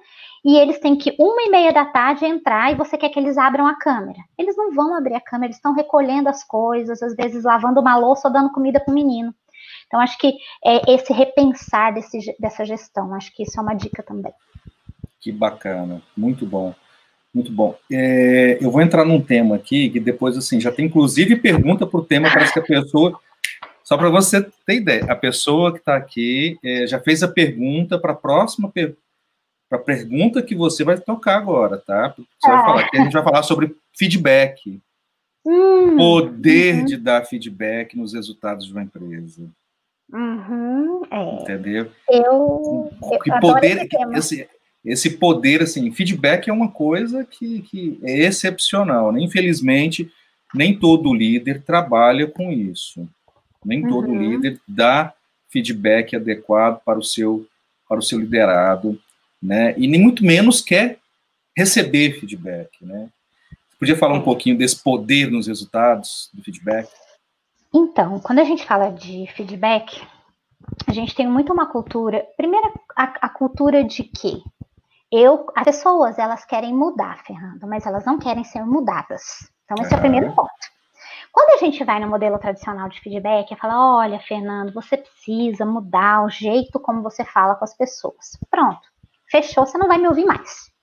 [0.44, 3.38] e eles têm que uma e meia da tarde entrar e você quer que eles
[3.38, 4.20] abram a câmera.
[4.38, 7.96] Eles não vão abrir a câmera, eles estão recolhendo as coisas, às vezes lavando uma
[7.96, 9.34] louça ou dando comida para o menino.
[9.86, 10.34] Então, acho que
[10.66, 14.34] é esse repensar desse, dessa gestão, acho que isso é uma dica também.
[15.26, 16.72] Que bacana, muito bom,
[17.34, 17.76] muito bom.
[17.92, 22.00] É, eu vou entrar num tema aqui que depois, assim, já tem inclusive pergunta para
[22.00, 23.20] o tema, parece que a pessoa
[23.84, 27.98] Só para você ter ideia, a pessoa que está aqui é, já fez a pergunta
[27.98, 28.96] para a próxima per
[29.68, 32.14] para a pergunta que você vai tocar agora, tá?
[32.16, 34.80] Você vai falar, a gente vai falar sobre feedback.
[35.44, 36.86] Hum, poder uhum.
[36.86, 39.50] de dar feedback nos resultados de uma empresa.
[40.14, 41.42] Uhum, é.
[41.42, 41.92] Entendeu?
[42.08, 42.92] Eu,
[43.24, 44.48] que eu poder, esse,
[44.86, 49.12] esse poder, assim, feedback é uma coisa que, que é excepcional.
[49.12, 49.22] Né?
[49.22, 50.12] Infelizmente,
[50.54, 53.08] nem todo líder trabalha com isso.
[53.64, 53.90] Nem uhum.
[53.90, 55.12] todo líder dá
[55.50, 57.48] feedback adequado para o seu
[57.88, 59.00] para o seu liderado,
[59.42, 59.76] né?
[59.78, 60.98] E nem muito menos quer
[61.56, 63.10] receber feedback, né?
[63.70, 66.90] Você podia falar um pouquinho desse poder nos resultados do feedback?
[67.74, 70.02] Então, quando a gente fala de feedback,
[70.88, 72.26] a gente tem muito uma cultura.
[72.36, 74.42] Primeiro, a, a cultura de que
[75.18, 79.22] eu, as pessoas, elas querem mudar, Fernando, mas elas não querem ser mudadas.
[79.66, 80.50] Então, esse é, é o primeiro ponto.
[81.32, 85.66] Quando a gente vai no modelo tradicional de feedback, é falar: olha, Fernando, você precisa
[85.66, 88.38] mudar o jeito como você fala com as pessoas.
[88.50, 88.82] Pronto,
[89.30, 90.75] fechou, você não vai me ouvir mais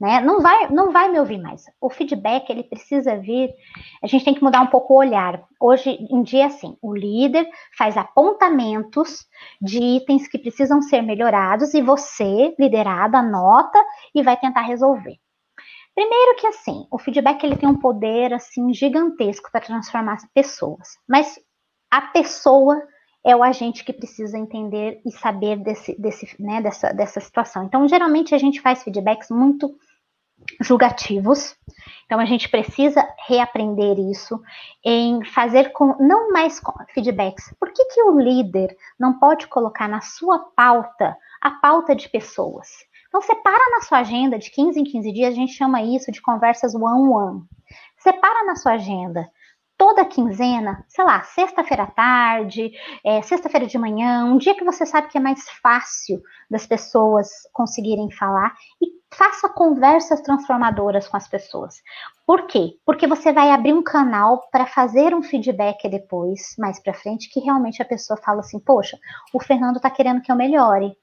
[0.00, 0.20] né?
[0.20, 1.64] Não vai, não vai me ouvir mais.
[1.80, 3.50] O feedback ele precisa vir.
[4.02, 5.42] A gente tem que mudar um pouco o olhar.
[5.60, 9.26] Hoje em dia, assim, o líder faz apontamentos
[9.60, 13.78] de itens que precisam ser melhorados e você, liderado, anota
[14.14, 15.16] e vai tentar resolver.
[15.94, 20.96] Primeiro que assim, o feedback ele tem um poder assim gigantesco para transformar as pessoas,
[21.06, 21.38] mas
[21.90, 22.82] a pessoa
[23.24, 27.64] é o agente que precisa entender e saber desse, desse, né, dessa, dessa situação.
[27.64, 29.74] Então, geralmente a gente faz feedbacks muito
[30.60, 31.56] julgativos.
[32.04, 34.40] Então a gente precisa reaprender isso
[34.84, 37.54] em fazer com não mais com feedbacks.
[37.58, 42.68] Por que, que o líder não pode colocar na sua pauta a pauta de pessoas?
[43.08, 46.20] Então separa na sua agenda de 15 em 15 dias, a gente chama isso de
[46.20, 47.42] conversas one on one.
[47.98, 49.28] Separa na sua agenda
[49.82, 52.70] toda quinzena, sei lá, sexta-feira à tarde,
[53.04, 57.28] é, sexta-feira de manhã, um dia que você sabe que é mais fácil das pessoas
[57.52, 61.82] conseguirem falar e faça conversas transformadoras com as pessoas.
[62.24, 62.74] Por quê?
[62.86, 67.40] Porque você vai abrir um canal para fazer um feedback depois, mais para frente, que
[67.40, 68.96] realmente a pessoa fala assim: "Poxa,
[69.34, 70.96] o Fernando está querendo que eu melhore"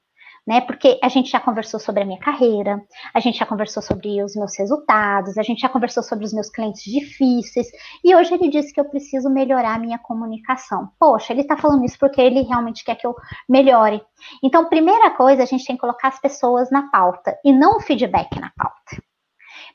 [0.50, 0.60] né?
[0.60, 2.82] Porque a gente já conversou sobre a minha carreira,
[3.14, 6.50] a gente já conversou sobre os meus resultados, a gente já conversou sobre os meus
[6.50, 7.68] clientes difíceis,
[8.02, 10.90] e hoje ele disse que eu preciso melhorar a minha comunicação.
[10.98, 13.14] Poxa, ele tá falando isso porque ele realmente quer que eu
[13.48, 14.02] melhore.
[14.42, 17.80] Então, primeira coisa, a gente tem que colocar as pessoas na pauta e não o
[17.80, 19.09] feedback na pauta.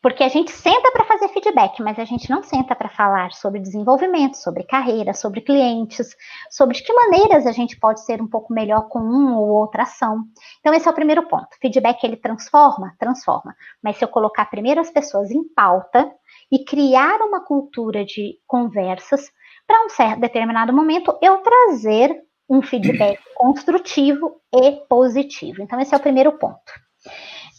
[0.01, 3.59] Porque a gente senta para fazer feedback, mas a gente não senta para falar sobre
[3.59, 6.15] desenvolvimento, sobre carreira, sobre clientes,
[6.49, 9.83] sobre de que maneiras a gente pode ser um pouco melhor com uma ou outra
[9.83, 10.23] ação.
[10.59, 11.47] Então, esse é o primeiro ponto.
[11.61, 12.93] Feedback, ele transforma?
[12.99, 13.55] Transforma.
[13.81, 16.11] Mas se eu colocar primeiro as pessoas em pauta
[16.51, 19.31] e criar uma cultura de conversas,
[19.65, 22.15] para um certo determinado momento, eu trazer
[22.49, 25.61] um feedback construtivo e positivo.
[25.61, 26.71] Então, esse é o primeiro ponto.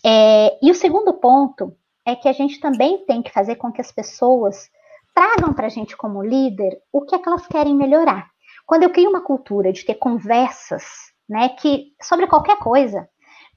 [0.05, 3.80] É, e o segundo ponto é que a gente também tem que fazer com que
[3.80, 4.70] as pessoas
[5.12, 8.30] tragam para a gente como líder o que é que elas querem melhorar.
[8.64, 10.84] Quando eu crio uma cultura de ter conversas,
[11.28, 13.08] né, que sobre qualquer coisa,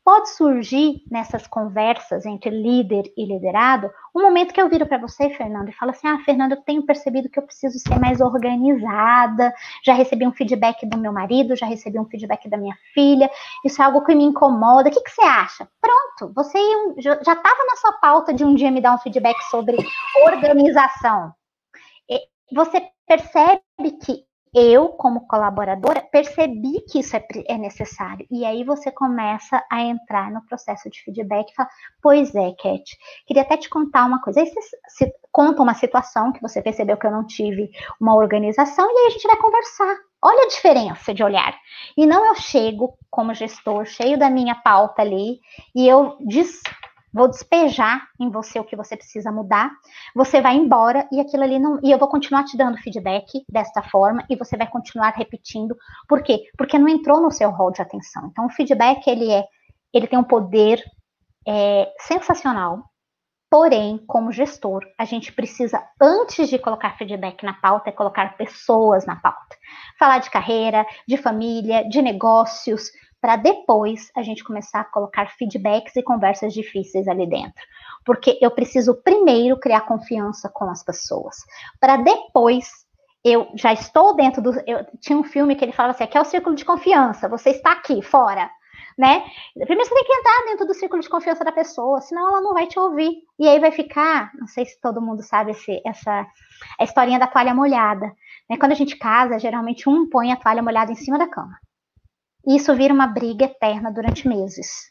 [0.09, 5.29] pode surgir nessas conversas entre líder e liderado um momento que eu viro para você,
[5.29, 9.53] Fernando, e falo assim: Ah, Fernando, eu tenho percebido que eu preciso ser mais organizada.
[9.85, 13.29] Já recebi um feedback do meu marido, já recebi um feedback da minha filha.
[13.63, 14.89] Isso é algo que me incomoda.
[14.89, 15.69] O que, que você acha?
[15.79, 16.57] Pronto, você
[16.97, 19.77] já estava na sua pauta de um dia me dar um feedback sobre
[20.25, 21.35] organização.
[22.51, 28.25] Você percebe que eu, como colaboradora, percebi que isso é, é, necessário.
[28.31, 31.69] E aí você começa a entrar no processo de feedback e fala,
[32.01, 34.41] pois é, Cat, queria até te contar uma coisa.
[34.41, 34.51] Aí
[34.87, 39.07] você conta uma situação que você percebeu que eu não tive uma organização, e aí
[39.07, 39.95] a gente vai conversar.
[40.21, 41.55] Olha a diferença de olhar.
[41.95, 45.39] E não eu chego como gestor, cheio da minha pauta ali,
[45.75, 46.61] e eu diz,
[47.13, 49.71] vou despejar em você o que você precisa mudar,
[50.15, 51.79] você vai embora e aquilo ali não.
[51.83, 55.75] E eu vou continuar te dando feedback desta forma e você vai continuar repetindo.
[56.07, 56.43] Por quê?
[56.57, 58.27] Porque não entrou no seu rol de atenção.
[58.31, 59.43] Então, o feedback, ele é.
[59.91, 60.83] Ele tem um poder
[61.47, 62.83] é, sensacional.
[63.49, 69.07] Porém, como gestor, a gente precisa, antes de colocar feedback na pauta, é colocar pessoas
[69.07, 69.57] na pauta.
[69.97, 72.91] Falar de carreira, de família, de negócios,
[73.21, 77.61] para depois a gente começar a colocar feedbacks e conversas difíceis ali dentro.
[78.05, 81.37] Porque eu preciso primeiro criar confiança com as pessoas,
[81.79, 82.87] para depois
[83.23, 84.51] eu já estou dentro do.
[84.65, 87.51] Eu, tinha um filme que ele falava assim: aqui é o círculo de confiança, você
[87.51, 88.49] está aqui, fora.
[88.97, 89.23] Né?
[89.53, 92.53] Primeiro você tem que entrar dentro do círculo de confiança da pessoa, senão ela não
[92.53, 93.23] vai te ouvir.
[93.39, 96.27] E aí vai ficar, não sei se todo mundo sabe esse, essa
[96.77, 98.07] a historinha da toalha molhada.
[98.49, 98.57] Né?
[98.57, 101.57] Quando a gente casa, geralmente um põe a toalha molhada em cima da cama.
[102.47, 104.89] E isso vira uma briga eterna durante meses.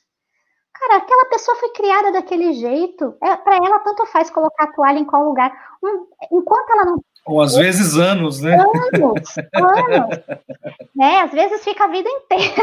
[0.79, 3.17] Cara, aquela pessoa foi criada daquele jeito.
[3.23, 5.53] É, para ela, tanto faz colocar a toalha em qual lugar.
[5.83, 7.03] Um, enquanto ela não.
[7.27, 8.55] Ou às vezes anos, né?
[8.55, 10.27] Anos, anos.
[10.95, 11.21] né?
[11.21, 12.63] Às vezes fica a vida inteira.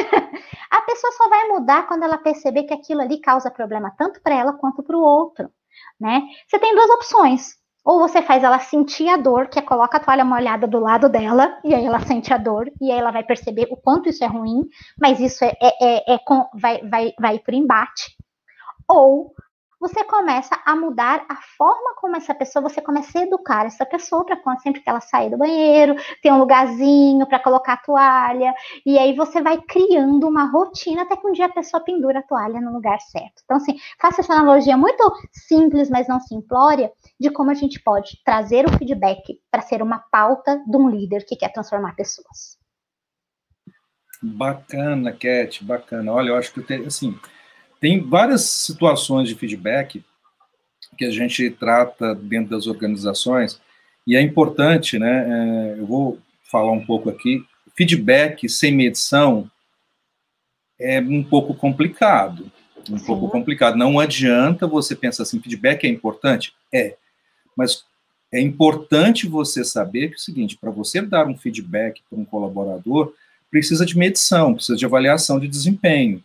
[0.72, 4.34] A pessoa só vai mudar quando ela perceber que aquilo ali causa problema tanto para
[4.34, 5.52] ela quanto para o outro.
[6.00, 6.22] Né?
[6.48, 7.58] Você tem duas opções.
[7.86, 11.08] Ou você faz ela sentir a dor, que é coloca a toalha molhada do lado
[11.08, 14.24] dela, e aí ela sente a dor, e aí ela vai perceber o quanto isso
[14.24, 14.64] é ruim,
[15.00, 16.20] mas isso é, é, é, é
[16.56, 18.18] vai, vai, vai por embate.
[18.88, 19.34] Ou
[19.80, 24.26] você começa a mudar a forma como essa pessoa, você começa a educar essa pessoa
[24.26, 28.54] para quando sempre que ela sair do banheiro, tem um lugarzinho para colocar a toalha,
[28.86, 32.24] e aí você vai criando uma rotina até que um dia a pessoa pendura a
[32.24, 33.42] toalha no lugar certo.
[33.44, 38.22] Então, assim, faça essa analogia muito simples, mas não simplória, de como a gente pode
[38.24, 42.58] trazer o feedback para ser uma pauta de um líder que quer transformar pessoas.
[44.22, 46.12] Bacana, Cat, bacana.
[46.12, 47.18] Olha, eu acho que tem, assim,
[47.80, 50.04] tem várias situações de feedback
[50.98, 53.60] que a gente trata dentro das organizações,
[54.08, 55.76] e é importante, né?
[55.76, 57.44] É, eu vou falar um pouco aqui.
[57.76, 59.50] Feedback sem medição
[60.80, 62.52] é um pouco complicado.
[62.90, 63.06] Um Sim.
[63.06, 63.76] pouco complicado.
[63.76, 66.54] Não adianta você pensar assim, feedback é importante?
[66.72, 66.96] É.
[67.58, 67.84] Mas
[68.32, 72.26] é importante você saber que é o seguinte, para você dar um feedback para um
[72.26, 73.14] colaborador,
[73.50, 76.24] precisa de medição, precisa de avaliação de desempenho.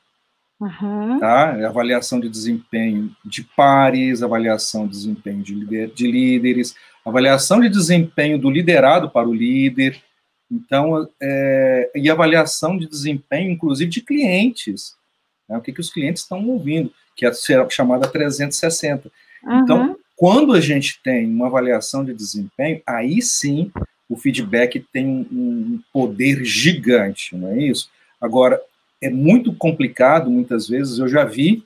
[0.60, 1.18] Uhum.
[1.18, 1.56] Tá?
[1.58, 7.68] É avaliação de desempenho de pares, avaliação de desempenho de, líder, de líderes, avaliação de
[7.68, 10.02] desempenho do liderado para o líder,
[10.50, 14.96] então, é, e avaliação de desempenho, inclusive, de clientes.
[15.48, 15.56] Né?
[15.56, 19.10] O que, que os clientes estão ouvindo, que é a chamada 360.
[19.42, 19.62] Então, uhum.
[19.62, 23.72] Então, quando a gente tem uma avaliação de desempenho, aí sim
[24.06, 27.88] o feedback tem um poder gigante, não é isso?
[28.20, 28.60] Agora,
[29.00, 31.64] é muito complicado, muitas vezes, eu já vi,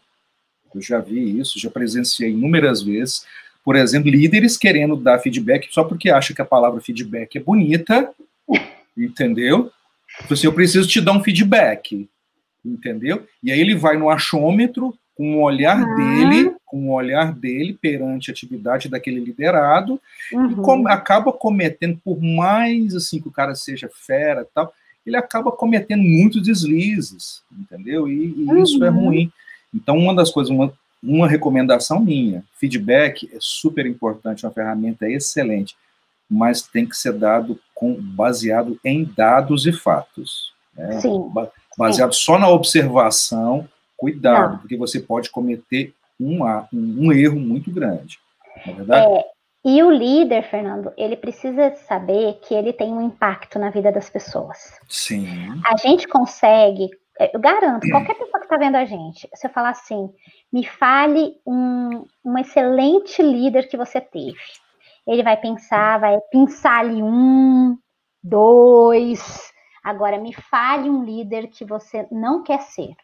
[0.74, 3.24] eu já vi isso, já presenciei inúmeras vezes,
[3.64, 8.10] por exemplo, líderes querendo dar feedback só porque acha que a palavra feedback é bonita,
[8.96, 9.72] entendeu?
[10.22, 12.08] Então, assim, eu preciso te dar um feedback,
[12.64, 13.26] entendeu?
[13.42, 15.96] E aí ele vai no achômetro, com o olhar uhum.
[15.96, 20.00] dele, com o olhar dele perante a atividade daquele liderado,
[20.32, 20.50] uhum.
[20.50, 24.74] e com, acaba cometendo, por mais assim que o cara seja fera tal,
[25.06, 28.08] ele acaba cometendo muitos deslizes, entendeu?
[28.08, 28.62] E, e uhum.
[28.62, 29.30] isso é ruim.
[29.72, 35.76] Então, uma das coisas, uma, uma recomendação minha, feedback é super importante, uma ferramenta excelente,
[36.30, 40.52] mas tem que ser dado com baseado em dados e fatos.
[40.74, 41.00] Né?
[41.00, 41.30] Sim.
[41.76, 42.20] Baseado Sim.
[42.20, 44.58] só na observação, cuidado, Não.
[44.58, 48.18] porque você pode cometer um, um, um erro muito grande.
[48.64, 49.06] Não é verdade?
[49.06, 49.24] É,
[49.64, 54.10] e o líder, Fernando, ele precisa saber que ele tem um impacto na vida das
[54.10, 54.58] pessoas.
[54.86, 55.26] Sim.
[55.64, 56.90] A gente consegue,
[57.32, 60.10] eu garanto, qualquer pessoa que está vendo a gente, se eu falar assim,
[60.52, 64.36] me fale um, um excelente líder que você teve.
[65.06, 67.78] Ele vai pensar, vai pensar ali um,
[68.22, 69.50] dois.
[69.82, 72.94] Agora, me fale um líder que você não quer ser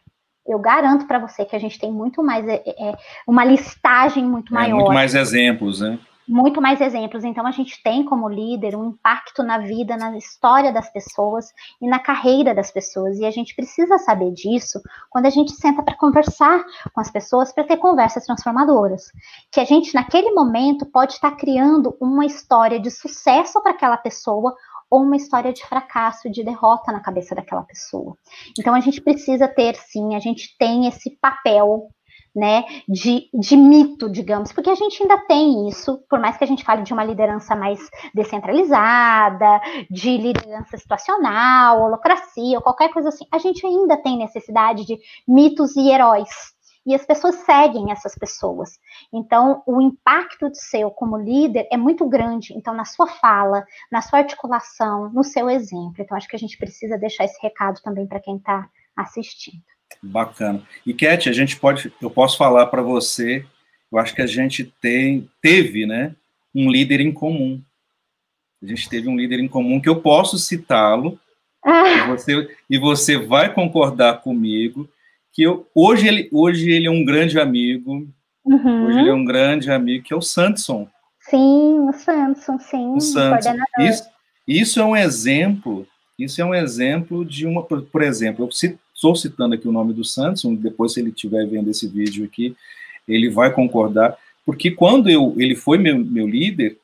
[0.47, 2.97] eu garanto para você que a gente tem muito mais é, é
[3.27, 4.77] uma listagem muito é, maior.
[4.77, 5.99] Muito mais exemplos, né?
[6.31, 7.23] Muito mais exemplos.
[7.23, 11.51] Então, a gente tem como líder um impacto na vida, na história das pessoas
[11.81, 13.19] e na carreira das pessoas.
[13.19, 16.63] E a gente precisa saber disso quando a gente senta para conversar
[16.93, 19.11] com as pessoas, para ter conversas transformadoras.
[19.51, 24.55] Que a gente, naquele momento, pode estar criando uma história de sucesso para aquela pessoa
[24.89, 28.15] ou uma história de fracasso, de derrota na cabeça daquela pessoa.
[28.59, 31.89] Então, a gente precisa ter, sim, a gente tem esse papel
[32.35, 36.47] né, de, de mito, digamos, porque a gente ainda tem isso, por mais que a
[36.47, 37.79] gente fale de uma liderança mais
[38.13, 44.97] descentralizada, de liderança situacional, holocracia, ou qualquer coisa assim, a gente ainda tem necessidade de
[45.27, 46.29] mitos e heróis.
[46.83, 48.71] E as pessoas seguem essas pessoas.
[49.13, 52.53] Então, o impacto de seu como líder é muito grande.
[52.57, 55.97] Então, na sua fala, na sua articulação, no seu exemplo.
[55.99, 59.70] Então, acho que a gente precisa deixar esse recado também para quem está assistindo.
[60.01, 60.61] Bacana.
[60.85, 63.45] E Cat, a gente pode, eu posso falar para você,
[63.91, 66.15] eu acho que a gente tem, teve, né,
[66.53, 67.61] um líder em comum.
[68.61, 71.19] A gente teve um líder em comum que eu posso citá-lo
[71.63, 71.89] ah.
[71.89, 74.87] e, você, e você vai concordar comigo
[75.33, 78.07] que eu, hoje ele hoje ele é um grande amigo.
[78.43, 78.85] Uhum.
[78.85, 80.87] Hoje ele é um grande amigo que é o Sanderson.
[81.21, 82.95] Sim, o Sanderson, sim.
[82.95, 83.55] O Sanderson.
[83.79, 84.03] Isso,
[84.47, 85.87] isso é um exemplo.
[86.19, 89.71] Isso é um exemplo de uma, por, por exemplo, eu cito, Estou citando aqui o
[89.71, 92.55] nome do Santos, depois, se ele estiver vendo esse vídeo aqui,
[93.07, 96.77] ele vai concordar, porque quando eu, ele foi meu, meu líder,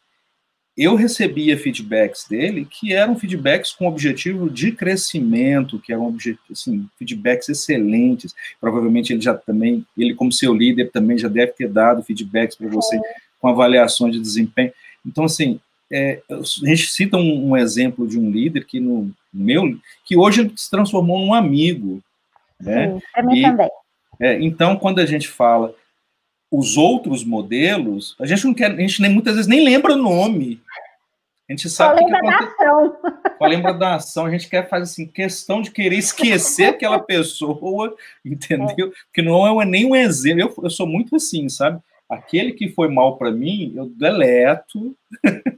[0.76, 6.16] eu recebia feedbacks dele que eram feedbacks com objetivo de crescimento, que eram
[6.52, 8.34] assim, feedbacks excelentes.
[8.60, 12.68] Provavelmente ele já também, ele como seu líder também já deve ter dado feedbacks para
[12.68, 13.00] você
[13.40, 14.72] com avaliações de desempenho.
[15.06, 15.60] Então, assim,
[15.92, 20.52] é, a gente cita um, um, exemplo de um líder que no meu, que hoje
[20.56, 22.04] se transformou num amigo,
[22.62, 22.94] né?
[22.94, 23.70] Sim, para mim e, também.
[24.20, 25.74] É, então, quando a gente fala
[26.52, 29.98] os outros modelos, a gente não quer, a gente nem, muitas vezes nem lembra o
[29.98, 30.62] nome.
[31.50, 32.98] A gente sabe Só lembra que, que da ação.
[33.38, 34.26] Só lembra da ação.
[34.26, 37.96] A gente quer fazer assim, questão de querer esquecer aquela pessoa,
[38.26, 38.88] entendeu?
[38.88, 38.92] É.
[39.06, 40.42] Porque não é nem um exemplo.
[40.42, 41.80] Eu, eu sou muito assim, sabe?
[42.10, 44.96] Aquele que foi mal para mim, eu deleto.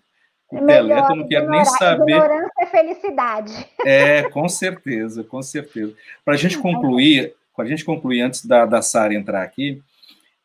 [0.51, 2.13] É deleto, eu não quero nem saber.
[2.13, 3.67] Ignorância é felicidade.
[3.85, 5.93] É, com certeza, com certeza.
[6.25, 9.81] Para a gente concluir, para a gente concluir antes da, da Sara entrar aqui,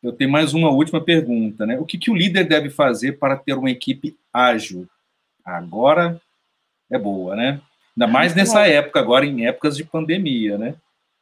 [0.03, 1.79] eu tenho mais uma última pergunta, né?
[1.79, 4.87] O que, que o líder deve fazer para ter uma equipe ágil?
[5.43, 6.21] Agora
[6.91, 7.59] é boa, né?
[7.97, 8.75] Ainda mais nessa é.
[8.75, 10.75] época, agora em épocas de pandemia, né?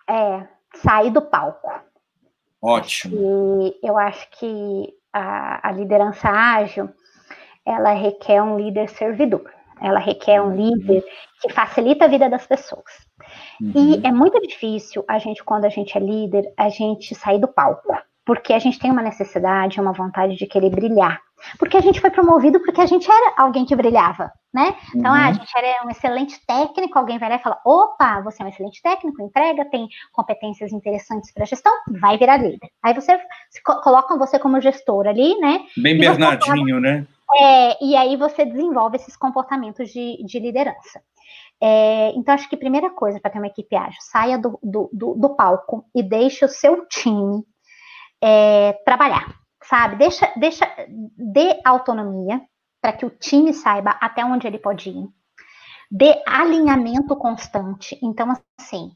[0.09, 1.71] É, sair do palco.
[2.61, 3.15] Ótimo.
[3.81, 6.89] E eu acho que a, a liderança ágil,
[7.65, 9.49] ela requer um líder servidor.
[9.81, 11.03] Ela requer um líder
[11.41, 13.07] que facilita a vida das pessoas.
[13.61, 13.71] Uhum.
[13.75, 17.47] E é muito difícil a gente, quando a gente é líder, a gente sair do
[17.47, 17.93] palco
[18.25, 21.21] porque a gente tem uma necessidade, uma vontade de querer brilhar.
[21.59, 24.73] Porque a gente foi promovido porque a gente era alguém que brilhava, né?
[24.95, 25.17] Então, uhum.
[25.17, 25.33] ah, a uhum.
[25.33, 28.81] gente era um excelente técnico, alguém vai lá e fala: opa, você é um excelente
[28.81, 32.69] técnico, entrega, tem competências interessantes para gestão, vai virar líder.
[32.81, 33.19] Aí você
[33.83, 35.65] colocam você como gestor ali, né?
[35.75, 37.05] Bem Bernardinho, né?
[37.35, 41.01] É, e aí você desenvolve esses comportamentos de, de liderança.
[41.61, 44.89] É, então, acho que a primeira coisa para ter uma equipe ágil, saia do, do,
[44.91, 47.43] do, do palco e deixe o seu time
[48.21, 49.95] é, trabalhar, sabe?
[49.95, 52.41] Deixa, deixa, dê autonomia
[52.81, 55.07] para que o time saiba até onde ele pode ir,
[55.89, 57.97] dê alinhamento constante.
[58.01, 58.27] Então,
[58.59, 58.91] assim,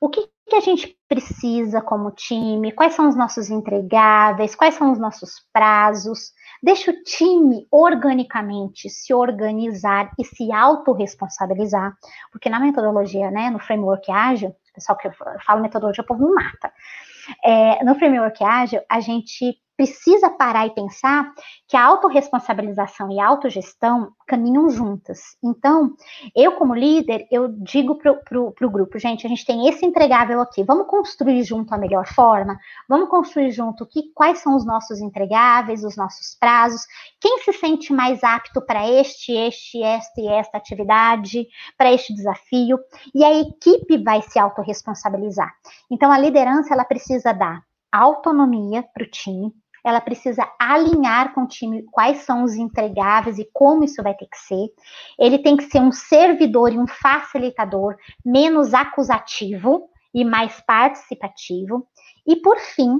[0.00, 2.72] o que, que a gente precisa como time?
[2.72, 4.54] Quais são os nossos entregáveis?
[4.54, 6.32] Quais são os nossos prazos?
[6.62, 11.94] Deixa o time organicamente se organizar e se autorresponsabilizar,
[12.32, 15.12] porque na metodologia, né, no framework ágil, pessoal que eu
[15.44, 16.72] falo metodologia, o povo me mata.
[17.44, 21.32] É, no framework ágil, a gente precisa parar e pensar
[21.68, 25.36] que a autorresponsabilização e a autogestão caminham juntas.
[25.42, 25.94] Então,
[26.34, 30.64] eu como líder, eu digo para o grupo, gente, a gente tem esse entregável aqui,
[30.64, 32.58] vamos construir junto a melhor forma,
[32.88, 36.82] vamos construir junto que, quais são os nossos entregáveis, os nossos prazos,
[37.20, 41.46] quem se sente mais apto para este, este, esta e esta atividade,
[41.76, 42.78] para este desafio,
[43.14, 45.52] e a equipe vai se autorresponsabilizar.
[45.90, 47.62] Então, a liderança, ela precisa dar
[47.92, 49.52] autonomia para o time,
[49.86, 54.26] ela precisa alinhar com o time quais são os entregáveis e como isso vai ter
[54.26, 54.66] que ser.
[55.16, 61.86] Ele tem que ser um servidor e um facilitador menos acusativo e mais participativo.
[62.26, 62.98] E por fim,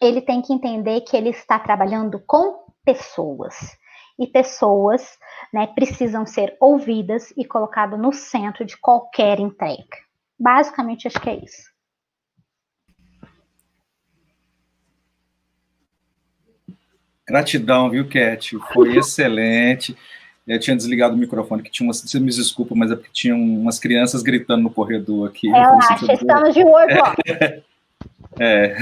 [0.00, 3.76] ele tem que entender que ele está trabalhando com pessoas.
[4.16, 5.18] E pessoas
[5.52, 9.98] né, precisam ser ouvidas e colocadas no centro de qualquer entrega.
[10.38, 11.75] Basicamente, acho que é isso.
[17.26, 18.56] Gratidão, viu, Cat?
[18.72, 19.96] Foi excelente.
[20.46, 22.00] Eu tinha desligado o microfone, que tinha umas.
[22.00, 25.48] Você me desculpa, mas é porque tinha umas crianças gritando no corredor aqui.
[25.48, 27.14] Relaxa, estamos de olho, ó.
[28.38, 28.76] É.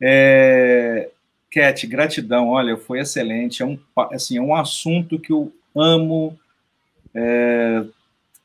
[0.00, 1.10] é.
[1.50, 2.48] Cat, gratidão.
[2.48, 3.62] Olha, foi excelente.
[3.62, 3.78] É um,
[4.10, 6.36] assim, é um assunto que eu amo
[7.14, 7.84] é,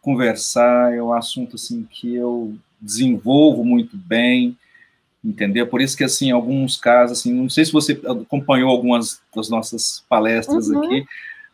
[0.01, 0.93] conversar.
[0.93, 4.57] É um assunto assim que eu desenvolvo muito bem
[5.24, 5.67] entendeu?
[5.67, 10.03] Por isso que, assim, alguns casos, assim, não sei se você acompanhou algumas das nossas
[10.09, 10.84] palestras uhum.
[10.84, 11.05] aqui,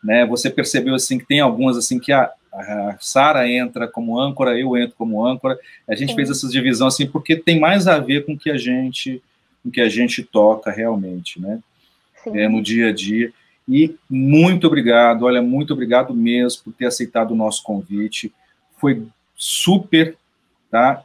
[0.02, 4.58] né, você percebeu, assim, que tem algumas, assim, que a, a Sara entra como âncora,
[4.58, 5.58] eu entro como âncora,
[5.88, 6.16] a gente Sim.
[6.16, 9.22] fez essa divisão, assim, porque tem mais a ver com o que a gente,
[9.62, 11.60] com que a gente toca realmente, né,
[12.26, 13.32] é, no dia a dia,
[13.68, 18.32] e muito obrigado, olha, muito obrigado mesmo por ter aceitado o nosso convite,
[18.78, 19.02] foi
[19.36, 20.16] super,
[20.70, 21.04] tá,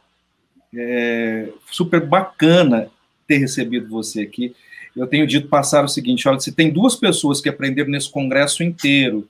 [0.76, 2.88] é super bacana
[3.26, 4.54] ter recebido você aqui.
[4.96, 8.62] Eu tenho dito passar o seguinte: olha, se tem duas pessoas que aprenderam nesse congresso
[8.62, 9.28] inteiro,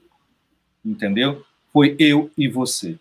[0.84, 1.42] entendeu?
[1.72, 2.97] Foi eu e você.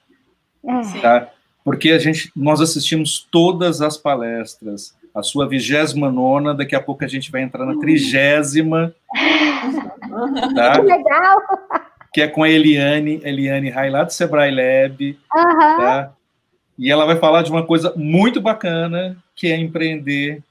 [0.66, 1.02] É.
[1.02, 1.30] Tá?
[1.64, 4.96] Porque a gente, nós assistimos todas as palestras.
[5.14, 8.94] A sua vigésima nona, daqui a pouco a gente vai entrar na trigésima.
[10.54, 10.74] Tá?
[10.74, 11.42] Que legal!
[12.14, 15.18] Que é com a Eliane, Eliane Rai, lá do Sebrae Lab.
[15.34, 15.78] Uhum.
[15.78, 16.14] Tá?
[16.78, 20.42] E ela vai falar de uma coisa muito bacana, que é empreender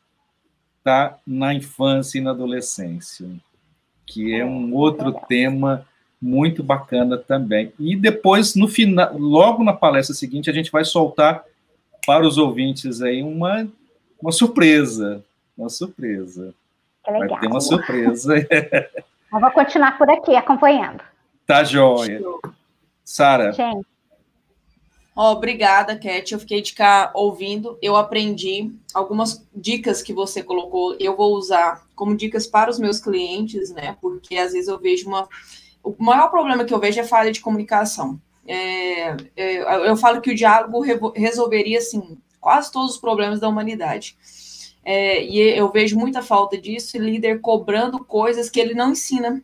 [0.84, 3.28] tá, na infância e na adolescência,
[4.06, 5.86] que é um outro tema
[6.20, 7.72] muito bacana também.
[7.78, 11.44] E depois, no final, logo na palestra seguinte, a gente vai soltar
[12.06, 13.68] para os ouvintes aí uma,
[14.20, 15.24] uma surpresa.
[15.56, 16.54] Uma surpresa.
[17.04, 18.34] Vai ter uma surpresa.
[19.32, 21.02] Eu vou continuar por aqui acompanhando.
[21.46, 22.20] Tá joia.
[23.02, 23.52] Sara.
[25.14, 26.32] Oh, obrigada, Cat.
[26.32, 27.78] Eu fiquei de cá ouvindo.
[27.82, 30.96] Eu aprendi algumas dicas que você colocou.
[30.98, 33.96] Eu vou usar como dicas para os meus clientes, né?
[34.00, 35.28] Porque às vezes eu vejo uma.
[35.84, 38.18] O maior problema que eu vejo é falha de comunicação.
[38.46, 40.80] É, é, eu falo que o diálogo
[41.14, 44.16] resolveria, assim, quase todos os problemas da humanidade.
[44.84, 49.42] É, e eu vejo muita falta disso, e líder cobrando coisas que ele não ensina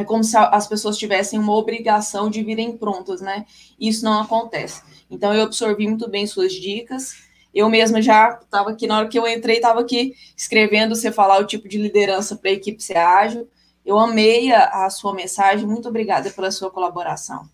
[0.00, 3.44] é como se as pessoas tivessem uma obrigação de virem prontas, né?
[3.78, 4.82] Isso não acontece.
[5.10, 7.14] Então, eu absorvi muito bem suas dicas.
[7.54, 11.40] Eu mesma já estava aqui, na hora que eu entrei, estava aqui escrevendo você falar
[11.40, 13.48] o tipo de liderança para a equipe ser ágil.
[13.84, 15.66] Eu amei a, a sua mensagem.
[15.66, 17.48] Muito obrigada pela sua colaboração.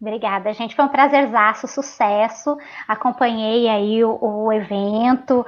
[0.00, 0.74] Obrigada, gente.
[0.74, 2.58] Foi um prazerzaço, sucesso.
[2.86, 5.46] Acompanhei aí o, o evento.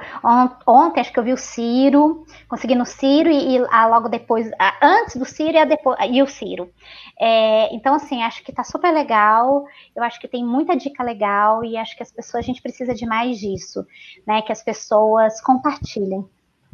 [0.65, 4.49] Ontem, acho que eu vi o Ciro, consegui no Ciro e, e a, logo depois,
[4.57, 6.71] a, antes do Ciro e, depois, e o Ciro.
[7.19, 9.65] É, então, assim, acho que tá super legal.
[9.95, 12.95] Eu acho que tem muita dica legal e acho que as pessoas, a gente precisa
[12.95, 13.85] de mais disso,
[14.25, 14.41] né?
[14.41, 16.25] Que as pessoas compartilhem.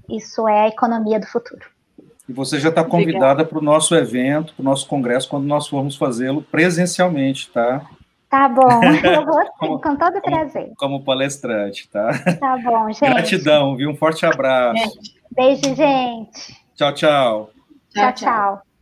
[0.07, 1.72] Isso é a economia do futuro.
[2.27, 5.67] E você já está convidada para o nosso evento, para o nosso congresso, quando nós
[5.67, 7.85] formos fazê-lo presencialmente, tá?
[8.29, 10.63] Tá bom, eu vou sim, como, com todo prazer.
[10.63, 12.09] Como, como, palestrante, tá?
[12.39, 13.01] Tá bom, gente.
[13.01, 13.89] Gratidão, viu?
[13.89, 14.97] Um forte abraço.
[15.35, 16.57] Beijo, gente.
[16.75, 17.51] Tchau, tchau.
[17.93, 18.72] Tchau, tchau.